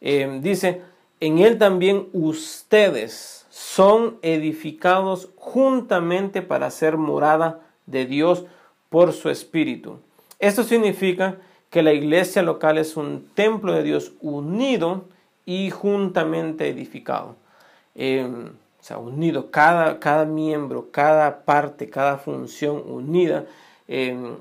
[0.00, 0.80] Eh, dice,
[1.20, 8.46] en él también ustedes son edificados juntamente para ser morada de Dios
[8.88, 9.98] por su espíritu.
[10.42, 11.36] Esto significa
[11.70, 15.04] que la iglesia local es un templo de Dios unido
[15.46, 17.36] y juntamente edificado.
[17.94, 23.46] Em, o sea, unido, cada, cada, miembro, cada parte, cada función unida
[23.86, 24.34] em,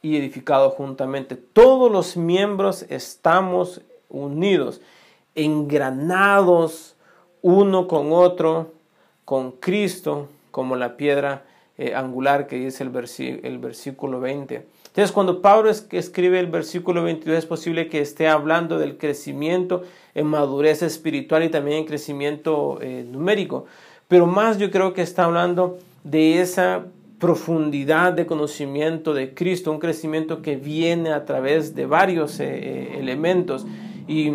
[0.00, 1.34] y edificado juntamente.
[1.34, 4.80] Todos los miembros estamos unidos,
[5.34, 6.94] engranados
[7.42, 8.74] uno con otro,
[9.24, 11.42] con Cristo, como la piedra
[11.78, 14.77] eh, angular que dice el, el versículo 20.
[14.98, 20.26] Entonces, cuando Pablo escribe el versículo 22, es posible que esté hablando del crecimiento en
[20.26, 23.66] madurez espiritual y también en crecimiento eh, numérico.
[24.08, 26.86] Pero más yo creo que está hablando de esa
[27.20, 32.96] profundidad de conocimiento de Cristo, un crecimiento que viene a través de varios eh, eh,
[32.98, 33.68] elementos
[34.08, 34.32] y,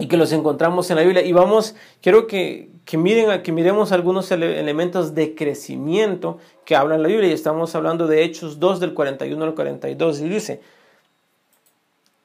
[0.00, 1.22] y, que los encontramos en la Biblia.
[1.22, 7.02] Y vamos, quiero que, que, miren, que miremos algunos elementos de crecimiento que habla en
[7.02, 7.28] la Biblia.
[7.30, 10.20] Y estamos hablando de Hechos 2 del 41 al 42.
[10.20, 10.60] Y dice,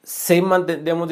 [0.03, 0.41] se,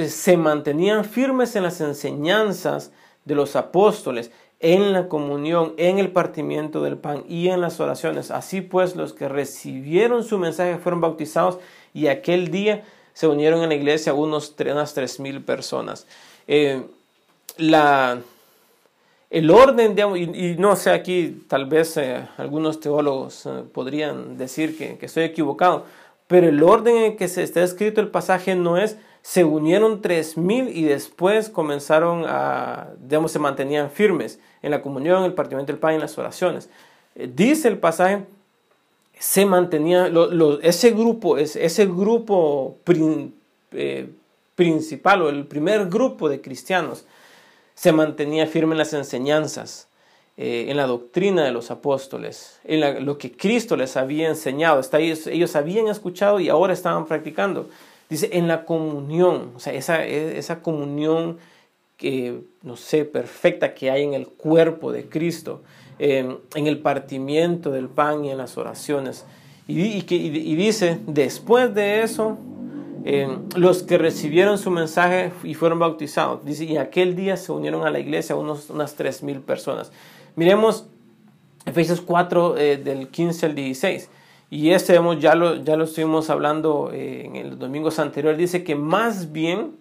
[0.10, 2.92] se mantenían firmes en las enseñanzas
[3.26, 8.32] de los apóstoles, en la comunión, en el partimiento del pan y en las oraciones.
[8.32, 11.60] Así pues, los que recibieron su mensaje fueron bautizados
[11.94, 16.08] y aquel día se unieron en la iglesia unos, unas tres mil personas.
[16.48, 16.84] Eh,
[17.58, 18.22] la,
[19.34, 25.04] el orden, y, no sé, aquí tal vez eh, algunos teólogos eh, podrían decir que,
[25.04, 25.86] estoy equivocado,
[26.28, 30.38] pero el orden en que se está escrito el pasaje no es se unieron tres
[30.38, 35.80] mil y después comenzaron a, digamos, se mantenían firmes en la comunión, el partimiento del
[35.80, 36.70] pan y en las oraciones.
[37.16, 38.26] Eh, dice el pasaje,
[39.18, 40.12] se mantenía,
[40.62, 42.78] ese grupo, ese grupo
[44.56, 47.06] principal o el primer grupo de cristianos
[47.76, 49.88] se mantenía firme en las enseñanzas,
[50.38, 54.80] eh, en la doctrina de los apóstoles, en lo que Cristo les había enseñado.
[54.80, 57.70] Está, ellos, ellos habían escuchado y ahora estaban practicando.
[58.10, 61.40] Dice, en la comunión, o sea, esa, esa comunión
[61.98, 65.62] que, no sé, perfecta que hay en el cuerpo de Cristo,
[66.00, 69.26] en el partimiento del pan y en las oraciones.
[69.68, 72.38] Y, y dice, después de eso,
[73.56, 76.46] los que recibieron su mensaje y fueron bautizados.
[76.46, 79.92] Dice, y aquel día se unieron a la iglesia unos, unas 3.000 personas.
[80.36, 80.88] Miremos
[81.66, 84.10] Efesios 4 eh, del 15 al 16.
[84.50, 88.38] Y este ya lo, ya lo estuvimos hablando eh, en los domingos anteriores.
[88.38, 89.78] Dice que más bien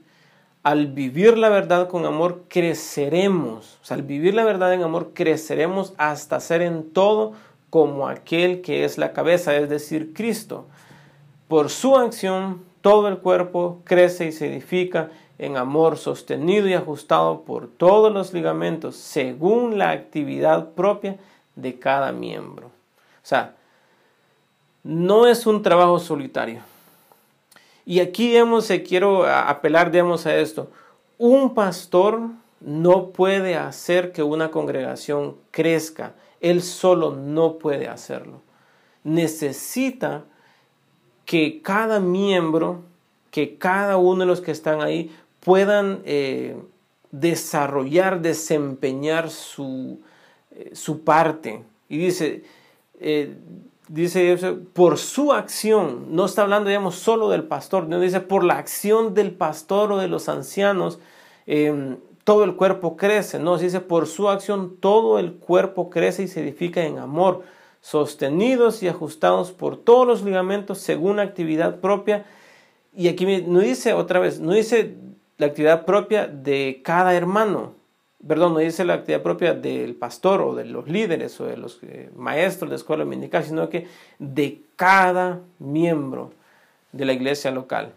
[0.63, 3.79] al vivir la verdad con amor creceremos.
[3.83, 7.35] O sea, al vivir la verdad en amor creceremos hasta ser en todo
[7.69, 10.67] como aquel que es la cabeza, es decir, Cristo.
[11.49, 17.43] Por su acción todo el cuerpo crece y se edifica en amor sostenido y ajustado
[17.43, 21.17] por todos los ligamentos según la actividad propia
[21.57, 22.67] de cada miembro.
[22.67, 23.55] O sea,
[24.83, 26.61] no es un trabajo solitario.
[27.85, 30.71] Y aquí, digamos, quiero apelar, digamos, a esto.
[31.19, 32.21] Un pastor
[32.61, 36.15] no puede hacer que una congregación crezca.
[36.41, 38.41] Él solo no puede hacerlo.
[39.03, 40.25] Necesita
[41.25, 42.83] que cada miembro,
[43.31, 45.11] que cada uno de los que están ahí
[45.41, 46.57] puedan eh,
[47.11, 50.01] desarrollar, desempeñar su,
[50.51, 51.63] eh, su parte.
[51.89, 52.45] Y dice,
[53.01, 53.37] eh,
[53.89, 54.37] dice,
[54.73, 59.33] por su acción, no está hablando, digamos, solo del pastor, dice por la acción del
[59.33, 60.99] pastor o de los ancianos,
[61.47, 66.29] em, todo el cuerpo crece, no, dice por su acción todo el cuerpo crece y
[66.29, 67.43] se edifica en amor,
[67.83, 72.25] sostenidos y ajustados por todos los ligamentos según actividad propia.
[72.97, 74.97] Y aquí no dice otra vez, no dice
[75.37, 77.75] la actividad propia de cada hermano,
[78.27, 81.81] perdón, no dice la actividad propia del pastor o de los líderes o de los
[81.83, 86.33] eh, maestros de escuela dominical, sino que de cada miembro
[86.93, 87.93] de la iglesia local.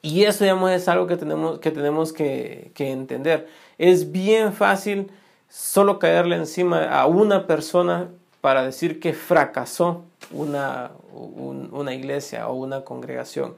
[0.00, 3.48] Y eso, digamos, es algo que tenemos que, tenemos que, entender.
[3.76, 5.10] Es bien fácil
[5.48, 8.08] solo caerle encima a una persona
[8.40, 13.54] para decir que fracasó una, una iglesia o una congregación.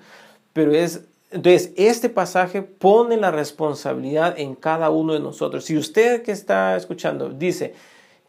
[0.53, 5.65] Pero es entonces, este pasaje pone la responsabilidad en cada uno de nosotros.
[5.65, 7.75] Si usted que está escuchando dice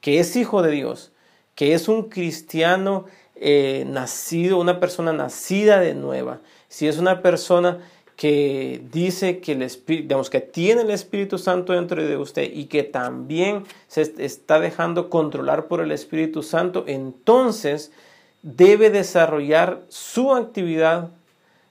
[0.02, 1.12] que es hijo de Dios,
[1.56, 7.80] que es un cristiano eh, nacido, una persona nacida de nueva, si es una persona
[8.22, 12.84] que dice que, el Espíritu, que tiene el Espíritu Santo dentro de usted y que
[12.84, 17.92] también se está dejando controlar por el Espíritu Santo, entonces
[18.44, 21.10] debe desarrollar su actividad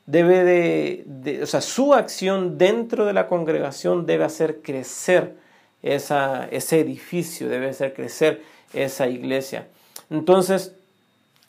[0.06, 5.36] debe de, o sea, su acción dentro de la congregación debe hacer crecer
[5.84, 8.42] esa, ese edificio, debe hacer crecer
[8.72, 9.68] esa iglesia.
[10.10, 10.72] Entonces,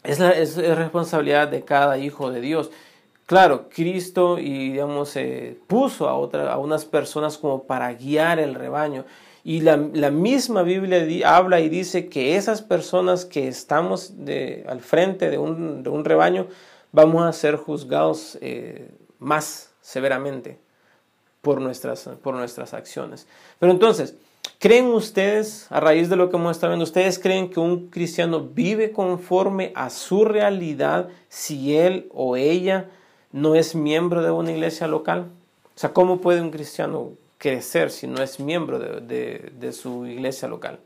[0.04, 2.70] es, la, es, responsabilidad de cada hijo de Dios.
[3.32, 5.18] Claro, Cristo y digamos
[5.66, 9.06] puso a, otra, a unas personas como para guiar el rebaño.
[9.46, 14.12] Y la, la misma Biblia habla y dice que esas personas que estamos
[14.68, 16.48] al frente de un, de un rebaño,
[16.92, 20.60] vamos a ser juzgados eh, más severamente
[21.40, 23.28] por nuestras, por nuestras acciones.
[23.60, 24.14] Pero entonces,
[24.60, 28.42] ¿creen ustedes, a raíz de lo que hemos estado viendo, ustedes creen que un cristiano
[28.42, 32.90] vive conforme a su realidad si él o ella
[33.32, 35.28] no es miembro de una iglesia local?
[35.76, 40.48] O sea, ¿cómo puede un cristiano crecer si no es miembro de, de su iglesia
[40.48, 40.80] local?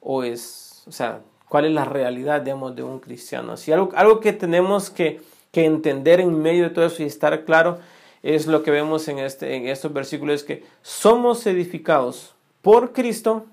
[0.00, 3.52] O es, o sea, cuál es la realidad, digamos, de un cristiano.
[3.52, 7.44] Así, algo, algo que tenemos que, que, entender en medio de todo eso y estar
[7.44, 7.80] claro
[8.22, 13.46] es lo que vemos en, este, en estos versículos, que somos edificados por Cristo,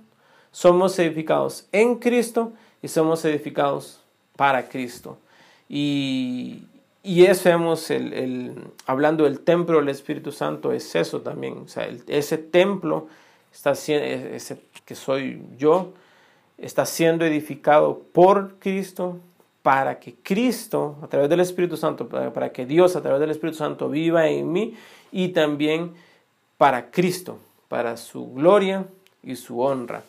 [0.51, 2.53] somos edificados en Cristo
[2.83, 3.99] y somos edificados
[4.35, 5.17] para Cristo.
[5.67, 6.61] Y,
[7.07, 8.53] y eso vemos, el, el,
[8.85, 11.59] hablando del templo del Espíritu Santo, es eso también.
[11.59, 13.07] O sea, ese templo
[13.53, 15.93] está, ese, que soy yo,
[16.57, 19.19] está siendo edificado por Cristo
[19.61, 23.57] para que Cristo, a través del Espíritu Santo, para, que Dios a través del Espíritu
[23.57, 24.75] Santo viva en mí
[25.11, 25.93] y también
[26.57, 27.39] para Cristo,
[27.69, 28.85] para su gloria
[29.23, 30.03] y su honra.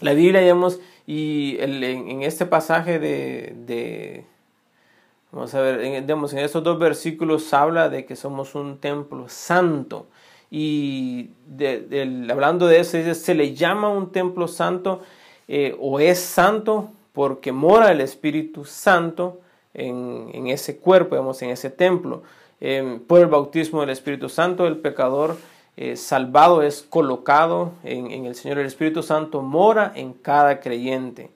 [0.00, 4.24] La Biblia, digamos, y en, este pasaje de,
[5.32, 9.28] vamos a ver, en, digamos, en estos dos versículos habla de que somos un templo
[9.28, 10.06] santo.
[10.50, 11.30] Y
[12.30, 15.00] hablando de eso, se le llama un templo santo
[15.48, 19.40] eh, o es santo porque mora el Espíritu Santo
[19.74, 22.22] en, ese cuerpo, en ese templo.
[22.60, 25.36] Em, por el bautismo del Espíritu Santo, el pecador
[25.78, 28.58] eh, salvado es colocado en, el Señor.
[28.58, 31.30] El Espíritu Santo mora en cada creyente.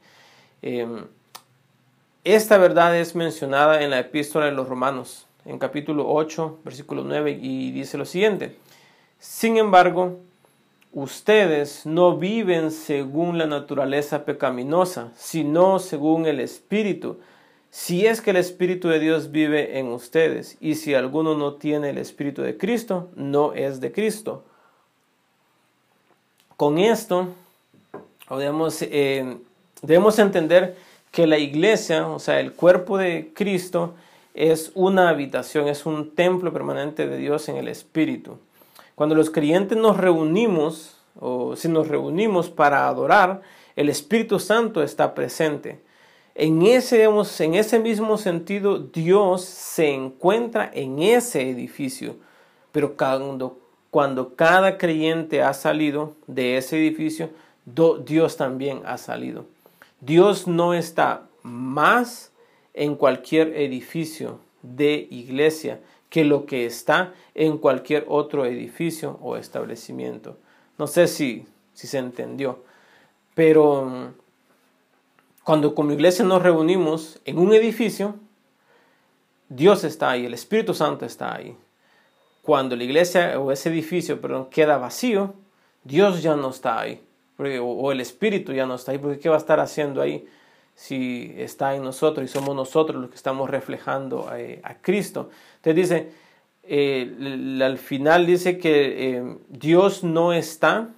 [2.27, 7.39] Esta verdad es mencionada en la epístola de los Romanos, en capítulo 8, versículo 9,
[7.41, 8.57] y dice lo siguiente.
[9.21, 10.19] Sin embargo,
[10.93, 17.21] ustedes no viven según la naturaleza pecaminosa, sino según el Espíritu.
[17.71, 21.91] Si es que el Espíritu de Dios vive en ustedes, y si alguno no tiene
[21.91, 24.43] el Espíritu de Cristo, no es de Cristo.
[26.57, 27.29] Con esto,
[28.29, 29.37] debemos, eh,
[29.81, 30.75] debemos entender
[31.17, 33.95] que la iglesia, o sea, el cuerpo de Cristo,
[34.35, 38.37] es una habitación, es un templo permanente de Dios en el Espíritu.
[38.95, 43.41] Cuando los creyentes nos reunimos, o si nos reunimos para adorar,
[43.77, 45.81] el Espíritu Santo está presente.
[46.35, 52.17] En ese, en ese mismo sentido, Dios se encuentra en ese edificio.
[52.73, 53.59] Pero cuando,
[53.91, 57.31] cuando cada creyente ha salido de ese edificio,
[58.05, 59.56] Dios también ha salido.
[60.01, 62.33] Dios no está más
[62.75, 65.81] en cualquier edificio de iglesia
[66.11, 70.39] que lo que está en cualquier otro edificio o establecimiento.
[70.79, 72.65] No sé si, si se entendió,
[73.35, 74.15] pero mm,
[75.45, 78.17] cuando como iglesia nos reunimos en un edificio,
[79.49, 81.57] Dios está ahí, el Espíritu Santo está ahí.
[82.43, 85.35] Cuando la iglesia o ese edificio perdón, queda vacío,
[85.85, 87.01] Dios ya no está ahí,
[87.39, 90.27] o, el Espíritu ya no está ahí, porque ¿qué va a estar haciendo ahí
[90.75, 95.31] si está en nosotros y somos nosotros los que estamos reflejando eh, a Cristo?
[95.57, 96.09] Entonces dice,
[96.65, 100.89] eh, al final dice que eh, Dios no está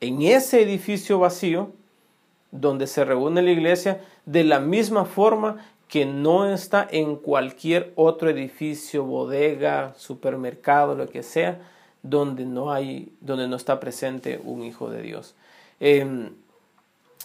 [0.00, 1.70] en ese edificio vacío
[2.50, 8.28] donde se reúne la iglesia de la misma forma que no está en cualquier otro
[8.30, 11.60] edificio, bodega, supermercado, lo que sea,
[12.02, 15.34] donde no hay, donde no está presente un hijo de Dios.
[15.80, 16.30] Em,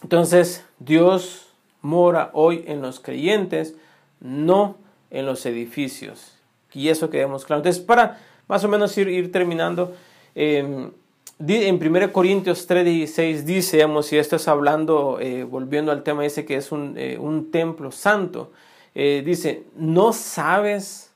[0.03, 1.47] entonces, Dios
[1.81, 3.75] mora hoy en los creyentes,
[4.19, 4.77] no
[5.09, 6.33] en los edificios.
[6.73, 7.59] Y eso quedemos claro.
[7.59, 9.95] Entonces, para más o menos ir, terminando,
[10.35, 10.91] em,
[11.39, 16.45] en 1 Corintios 3:16 dice, digamos, y esto es hablando, eh, volviendo al tema, dice
[16.45, 17.17] que es un, eh,
[17.51, 18.51] templo santo.
[18.93, 21.11] Eh, dice, no sabes,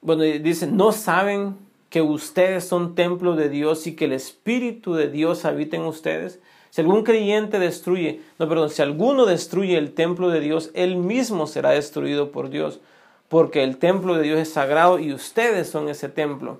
[0.00, 1.56] bueno, dice, no saben
[1.94, 6.40] que ustedes son templo de Dios y que el Espíritu de Dios habita en ustedes.
[6.70, 11.46] Si algún creyente destruye, no, perdón, si alguno destruye el templo de Dios, él mismo
[11.46, 12.80] será destruido por Dios,
[13.28, 16.58] porque el templo de Dios es sagrado y ustedes son ese templo.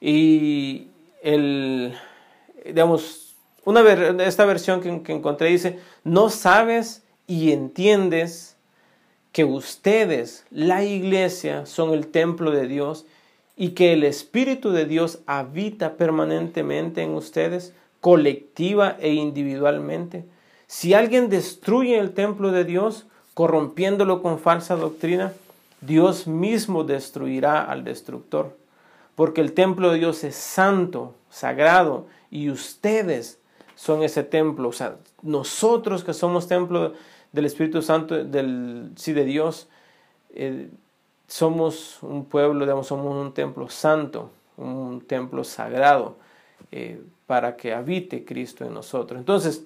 [0.00, 0.86] Y,
[1.24, 1.94] el,
[2.64, 3.34] digamos,
[3.64, 3.80] una
[4.22, 8.56] esta versión que, que encontré dice, no sabes y entiendes
[9.32, 13.06] que ustedes, la iglesia, son el templo de Dios
[13.62, 20.24] y que el Espíritu de Dios habita permanentemente en ustedes, colectiva e individualmente.
[20.66, 25.32] Si alguien destruye el templo de Dios, corrompiéndolo con falsa doctrina,
[25.80, 28.56] Dios mismo destruirá al destructor
[29.14, 33.38] porque el templo de Dios es santo, sagrado, y ustedes
[33.74, 34.68] son ese templo.
[34.68, 36.94] O sea, nosotros que somos templo
[37.32, 39.68] del Espíritu Santo, del, sí, de Dios,
[40.34, 40.70] eh,
[41.32, 46.16] somos un pueblo, digamos, somos un templo santo, un templo sagrado,
[46.70, 49.18] eh, para que habite Cristo en nosotros.
[49.18, 49.64] Entonces,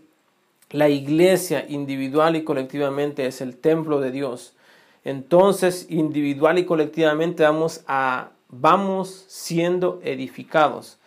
[0.70, 4.54] la iglesia individual y colectivamente es el templo de Dios.
[5.02, 10.98] Entonces, individual y colectivamente vamos a vamos siendo edificados.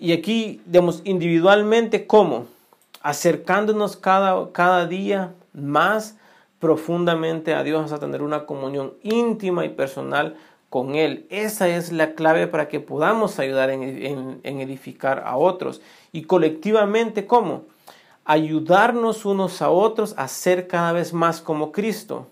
[0.00, 2.48] Y aquí, digamos, individualmente, ¿cómo?
[3.02, 6.16] Acercándonos cada, cada día más
[6.60, 10.36] profundamente a Dios, a tener una comunión íntima y personal
[10.68, 11.26] con Él.
[11.30, 15.80] Esa es la clave para que podamos ayudar en, en edificar a otros.
[16.12, 17.64] Y colectivamente, ¿cómo?
[18.24, 22.28] Ayudarnos unos a otros a ser cada vez más como Cristo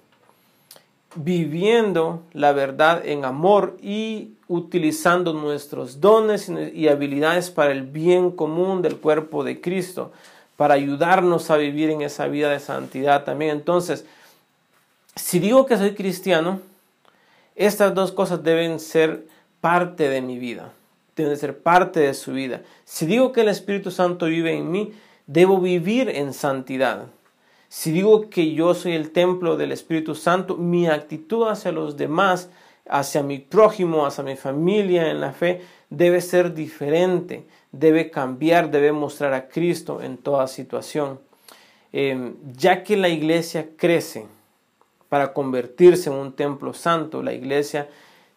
[1.15, 8.83] viviendo la verdad en amor y utilizando nuestros dones y habilidades para el bien común
[8.83, 10.13] del cuerpo de Cristo,
[10.57, 13.51] para ayudarnos a vivir en esa vida de santidad también.
[13.53, 14.07] Entonces,
[15.19, 16.61] si digo que soy cristiano,
[17.57, 19.27] estas dos cosas deben ser
[19.61, 20.73] parte de mi vida,
[21.17, 22.63] deben ser parte de su vida.
[22.85, 24.93] Si digo que el Espíritu Santo vive en mí,
[25.27, 27.07] debo vivir en santidad.
[27.69, 32.49] Si digo que yo soy el templo del Espíritu Santo, mi actitud hacia los demás,
[32.89, 38.93] hacia mi prójimo, hacia mi familia en la fe, debe ser diferente, debe cambiar, debe
[38.93, 41.19] mostrar a Cristo en toda situación.
[41.93, 44.27] Em, ya que la iglesia crece
[45.09, 47.89] para convertirse en un templo santo, la iglesia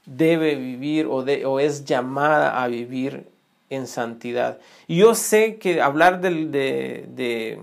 [0.06, 3.28] debe vivir o, es llamada a vivir
[3.70, 4.60] en santidad.
[4.88, 7.60] Y yo sé que hablar de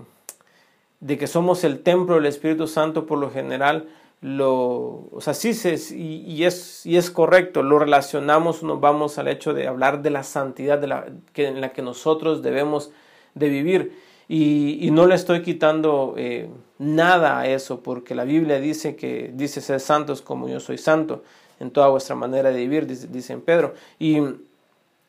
[0.99, 3.87] de que somos el templo del Espíritu Santo por lo general,
[4.21, 9.29] lo, o sea, sí se, y, es, y es correcto, lo relacionamos, nos vamos al
[9.29, 12.91] hecho de hablar de la santidad de la, que, en la que nosotros debemos
[13.33, 14.08] de vivir.
[14.31, 19.59] Y, no le estoy quitando eh, nada a eso, porque la Biblia dice que dice
[19.59, 21.23] ser santos como yo soy santo
[21.59, 23.73] en toda vuestra manera de vivir, dice, en Pedro.
[23.97, 24.19] Y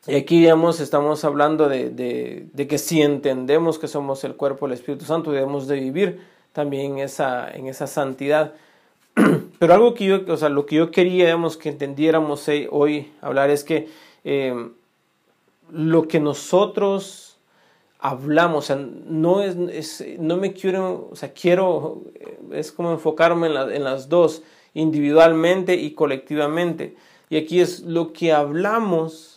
[0.07, 5.05] aquí, digamos, estamos hablando de, de, que si entendemos que somos el cuerpo del Espíritu
[5.05, 8.55] Santo, debemos de vivir también en esa, en esa santidad.
[9.59, 13.63] Pero algo que yo, o sea, lo que yo quería, que entendiéramos hoy hablar es
[13.63, 13.87] que
[14.23, 14.71] eh,
[15.69, 17.30] lo que nosotros
[18.01, 18.75] hablamos, o sea,
[19.05, 22.03] no es, no me quiero, o sea, quiero,
[22.51, 24.43] es como enfocarme en, en las dos,
[24.73, 26.95] individualmente y colectivamente.
[27.29, 29.31] Y aquí es lo que hablamos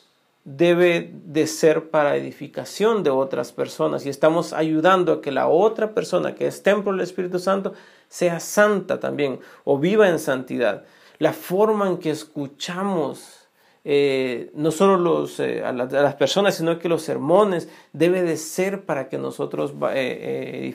[0.44, 5.94] debe de ser para edificación de otras personas y estamos ayudando a que la otra
[5.94, 7.72] persona que es templo del Espíritu Santo
[8.08, 10.84] sea santa también o viva en santidad.
[11.18, 13.43] la forma en que escuchamos
[13.86, 18.84] eh, no solo los, eh, a, las personas, sino que los sermones debe de ser
[18.84, 20.74] para que nosotros eh,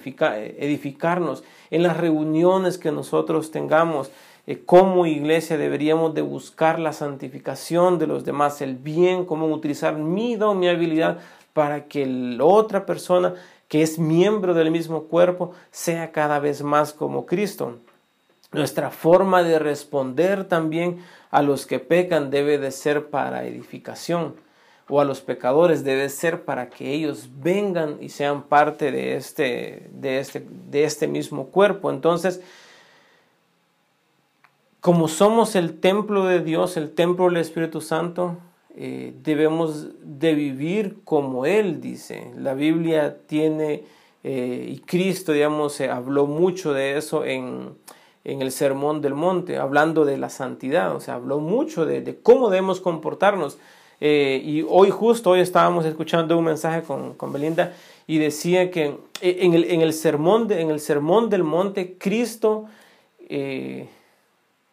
[0.59, 4.11] edificarnos en las reuniones que nosotros tengamos.
[4.65, 10.35] como iglesia deberíamos de buscar la santificación de los demás, el bien, cómo utilizar mi
[10.35, 11.19] don, mi habilidad
[11.53, 13.33] para que la otra persona
[13.67, 17.79] que es miembro del mismo cuerpo sea cada vez más como Cristo.
[18.51, 24.35] Nuestra forma de responder también a los que pecan debe de ser para edificación
[24.89, 29.87] o a los pecadores debe ser para que ellos vengan y sean parte de este,
[29.91, 31.91] de este, de este mismo cuerpo.
[31.91, 32.41] Entonces,
[34.81, 38.37] como somos el templo de Dios, el templo del Espíritu Santo,
[38.75, 42.31] eh, debemos de vivir como Él dice.
[42.35, 43.83] La Biblia tiene,
[44.23, 47.75] eh, y Cristo, digamos, habló mucho de eso en,
[48.23, 52.49] en el Sermón del Monte, hablando de la santidad, o sea, habló mucho de, cómo
[52.49, 53.57] debemos comportarnos.
[54.01, 57.73] Eh, y hoy justo, hoy estábamos escuchando un mensaje con, con Belinda
[58.07, 62.65] y decía que en el, en el, sermón, en el sermón del Monte, Cristo,
[63.27, 63.87] eh,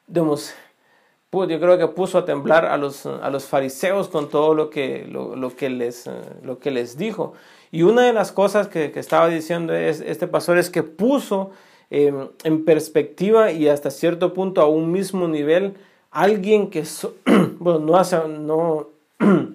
[0.08, 5.06] yo creo que puso a temblar a los, a los fariseos con todo lo que,
[5.06, 6.08] lo, que, les,
[6.42, 7.34] lo que les dijo.
[7.72, 11.50] Y una de las cosas que, que estaba diciendo es, este pastor es que puso
[11.88, 15.74] Em, en perspectiva y hasta cierto punto a un mismo nivel,
[16.10, 16.82] alguien que,
[17.58, 18.88] bueno, no, hace, no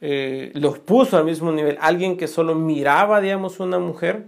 [0.00, 4.26] eh, los puso al mismo nivel, alguien que solo miraba, digamos, una mujer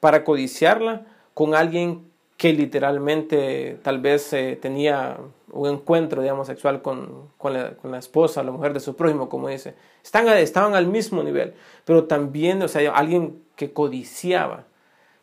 [0.00, 2.02] para codiciarla, con alguien
[2.36, 5.16] que literalmente tal vez eh, tenía
[5.52, 9.48] un encuentro, digamos, sexual con, la, con, la, esposa, la mujer de su prójimo, como
[9.48, 9.74] dice.
[10.04, 11.54] Están, estaban al mismo nivel,
[11.86, 14.64] pero también, o sea, alguien que codiciaba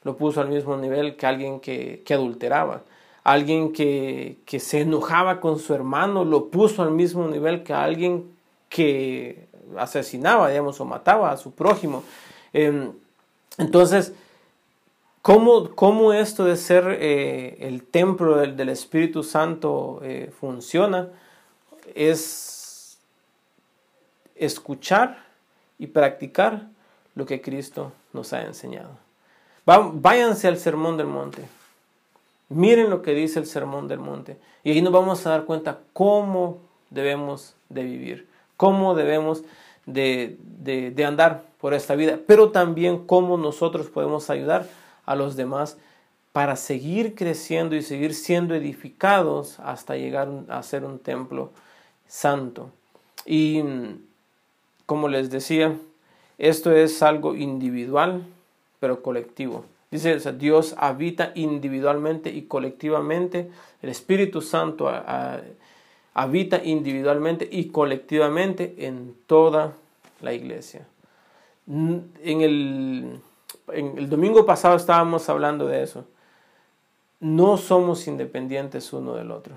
[0.04, 2.84] lo puso al mismo nivel que alguien que, adulteraba.
[3.24, 8.32] Alguien que, se enojaba con su hermano lo puso al mismo nivel que alguien
[8.70, 9.48] que
[9.78, 12.04] asesinaba, digamos, o mataba a su prójimo.
[12.54, 12.92] Em,
[13.58, 14.14] entonces,
[15.22, 21.10] ¿cómo, ¿cómo, esto de ser eh, el templo del, Espíritu Santo eh, funciona?
[21.94, 22.98] Es
[24.36, 25.26] escuchar
[25.78, 26.70] y practicar
[27.16, 29.09] lo que Cristo nos ha enseñado
[29.78, 31.44] váyanse al Sermón del Monte.
[32.50, 34.38] Miren lo que dice el Sermón del Monte.
[34.64, 36.58] Y ahí nos vamos a dar cuenta cómo
[36.90, 39.44] debemos de vivir, cómo debemos
[39.86, 44.68] de, de, andar por esta vida, pero también cómo nosotros podemos ayudar
[45.06, 45.78] a los demás
[46.32, 51.52] para seguir creciendo y seguir siendo edificados hasta llegar a ser un templo
[52.08, 52.70] santo.
[53.26, 53.64] Y
[54.86, 55.76] como les decía,
[56.38, 58.24] esto es algo individual,
[58.80, 59.66] pero colectivo.
[59.92, 63.50] Dice, Dios habita individualmente y colectivamente.
[63.82, 64.90] El Espíritu Santo
[66.14, 69.74] habita individualmente y colectivamente en toda
[70.22, 70.86] la iglesia.
[71.68, 73.20] En el,
[73.72, 76.06] en el domingo pasado estábamos hablando de eso.
[77.20, 79.56] No somos independientes uno del otro.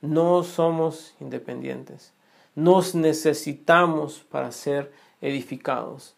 [0.00, 2.12] No somos independientes.
[2.54, 6.14] Nos necesitamos para ser edificados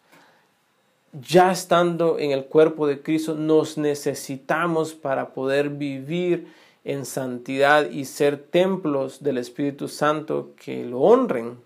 [1.13, 6.47] ya estando en el cuerpo de Cristo, nos necesitamos para poder vivir
[6.83, 11.59] en santidad y ser templos del Espíritu Santo que lo honren,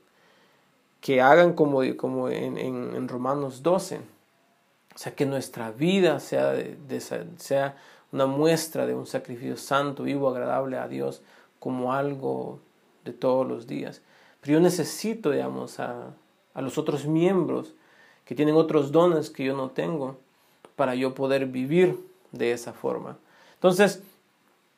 [1.00, 3.98] que hagan como, como en, Romanos 12.
[3.98, 6.56] O sea, que nuestra vida sea,
[7.38, 7.78] sea
[8.12, 11.22] una muestra de un sacrificio santo, vivo, agradable a Dios,
[11.60, 12.60] como algo
[13.06, 14.02] de todos los días.
[14.42, 16.14] Pero yo necesito, digamos, a,
[16.54, 17.74] a los otros miembros
[18.32, 20.16] que tienen otros dones que yo no tengo,
[20.78, 22.00] para yo poder vivir
[22.32, 23.18] de esa forma.
[23.56, 24.04] Entonces,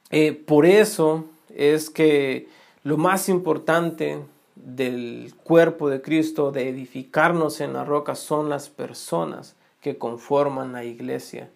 [0.10, 2.48] eh, por eso es que
[2.84, 4.18] lo más importante
[4.56, 10.84] del cuerpo de Cristo, de edificarnos en la roca, son las personas que conforman la
[10.84, 11.48] iglesia,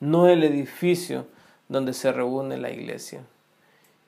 [0.00, 1.26] no el edificio
[1.68, 3.26] donde se reúne la iglesia.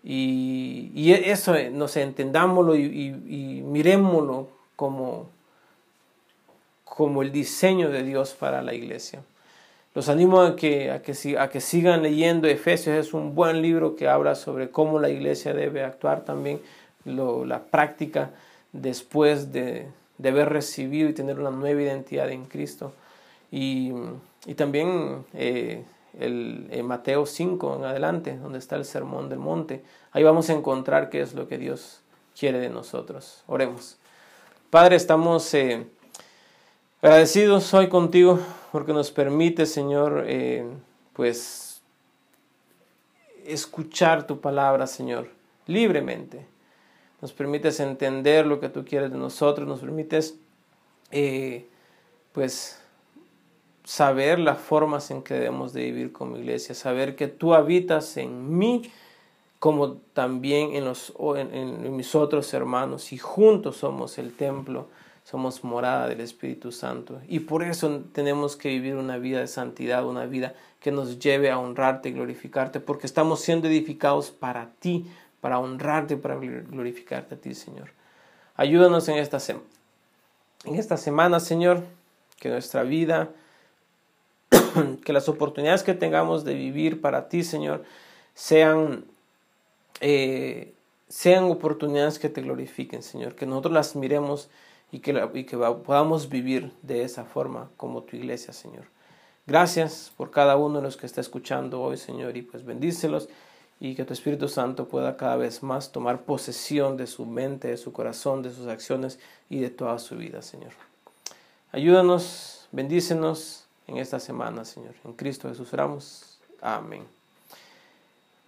[0.03, 5.29] Y, eso, no sé, entendámoslo y, y miremoslo como,
[6.99, 9.23] como el diseño de Dios para la iglesia.
[9.95, 14.09] Los animo a que, a que, a sigan leyendo Efesios, es un buen libro que
[14.09, 16.61] habla sobre cómo la iglesia debe actuar también,
[17.05, 18.31] la práctica
[18.73, 19.87] después de,
[20.25, 22.93] haber recibido y tener una nueva identidad en Cristo.
[23.53, 23.93] Y,
[24.45, 25.85] y también eh,
[26.19, 29.85] el, Mateo 5 en adelante, donde está el sermón del monte.
[30.11, 32.01] Ahí vamos a encontrar qué es lo que Dios
[32.37, 33.45] quiere de nosotros.
[33.47, 33.99] Oremos.
[34.69, 35.55] Padre, estamos...
[35.55, 35.87] Eh,
[37.01, 38.41] Agradecido soy contigo
[38.73, 40.67] porque nos permite, Señor, eh,
[41.13, 41.81] pues
[43.45, 45.31] escuchar tu palabra, Señor,
[45.69, 46.45] libremente.
[47.21, 50.35] Nos permites entender lo que tú quieres de nosotros, nos permites
[51.13, 51.69] eh,
[52.33, 52.81] pues
[53.85, 58.59] saber las formas en que debemos de vivir como iglesia, saber que tú habitas en
[58.59, 58.91] mí
[59.61, 64.89] como también en, los, en mis otros hermanos y juntos somos el templo
[65.31, 67.21] somos morada del Espíritu Santo.
[67.29, 71.51] Y por eso tenemos que vivir una vida de santidad, una vida que nos lleve
[71.51, 75.07] a honrarte y glorificarte, porque estamos siendo edificados para ti,
[75.43, 77.91] para honrarte y para glorificarte a ti, Señor.
[78.57, 79.37] Ayúdanos en esta,
[80.65, 81.85] en esta semana, Señor,
[82.41, 83.29] que nuestra vida,
[85.05, 87.85] que las oportunidades que tengamos de vivir para ti, Señor,
[88.33, 89.05] sean,
[90.01, 90.73] eh,
[91.09, 94.49] sean oportunidades que te glorifiquen, Señor, que nosotros las miremos
[94.91, 95.13] y que,
[95.47, 98.85] que podamos vivir de esa forma como tu iglesia, Señor.
[99.47, 103.29] Gracias por cada uno de los que está escuchando hoy, Señor, y pues bendícelos
[103.81, 107.77] y que tu Espíritu Santo pueda cada vez más tomar posesión de su mente, de
[107.77, 109.19] su corazón, de sus acciones
[109.49, 110.73] y de toda su vida, Señor.
[111.73, 114.95] Ayúdanos, bendícenos en esta semana, Señor.
[115.05, 116.39] En Cristo Jesús oramos.
[116.61, 117.05] Amén.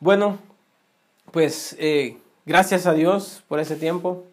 [0.00, 0.38] Bueno,
[1.30, 4.24] pues eh, gracias a Dios por ese tiempo.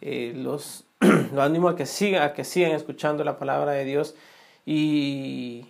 [0.00, 0.83] Eh, los
[1.32, 4.14] lo animo a que, siga, a que sigan escuchando la palabra de Dios
[4.66, 5.66] y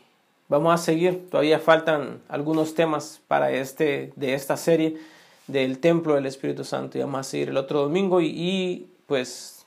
[0.48, 1.28] vamos a seguir.
[1.30, 4.98] Todavía faltan algunos temas para este, de esta serie
[5.46, 9.66] del templo del Espíritu Santo y vamos a seguir el otro domingo y, pues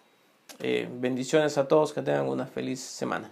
[0.60, 3.30] eh, bendiciones a todos, que tengan una feliz semana.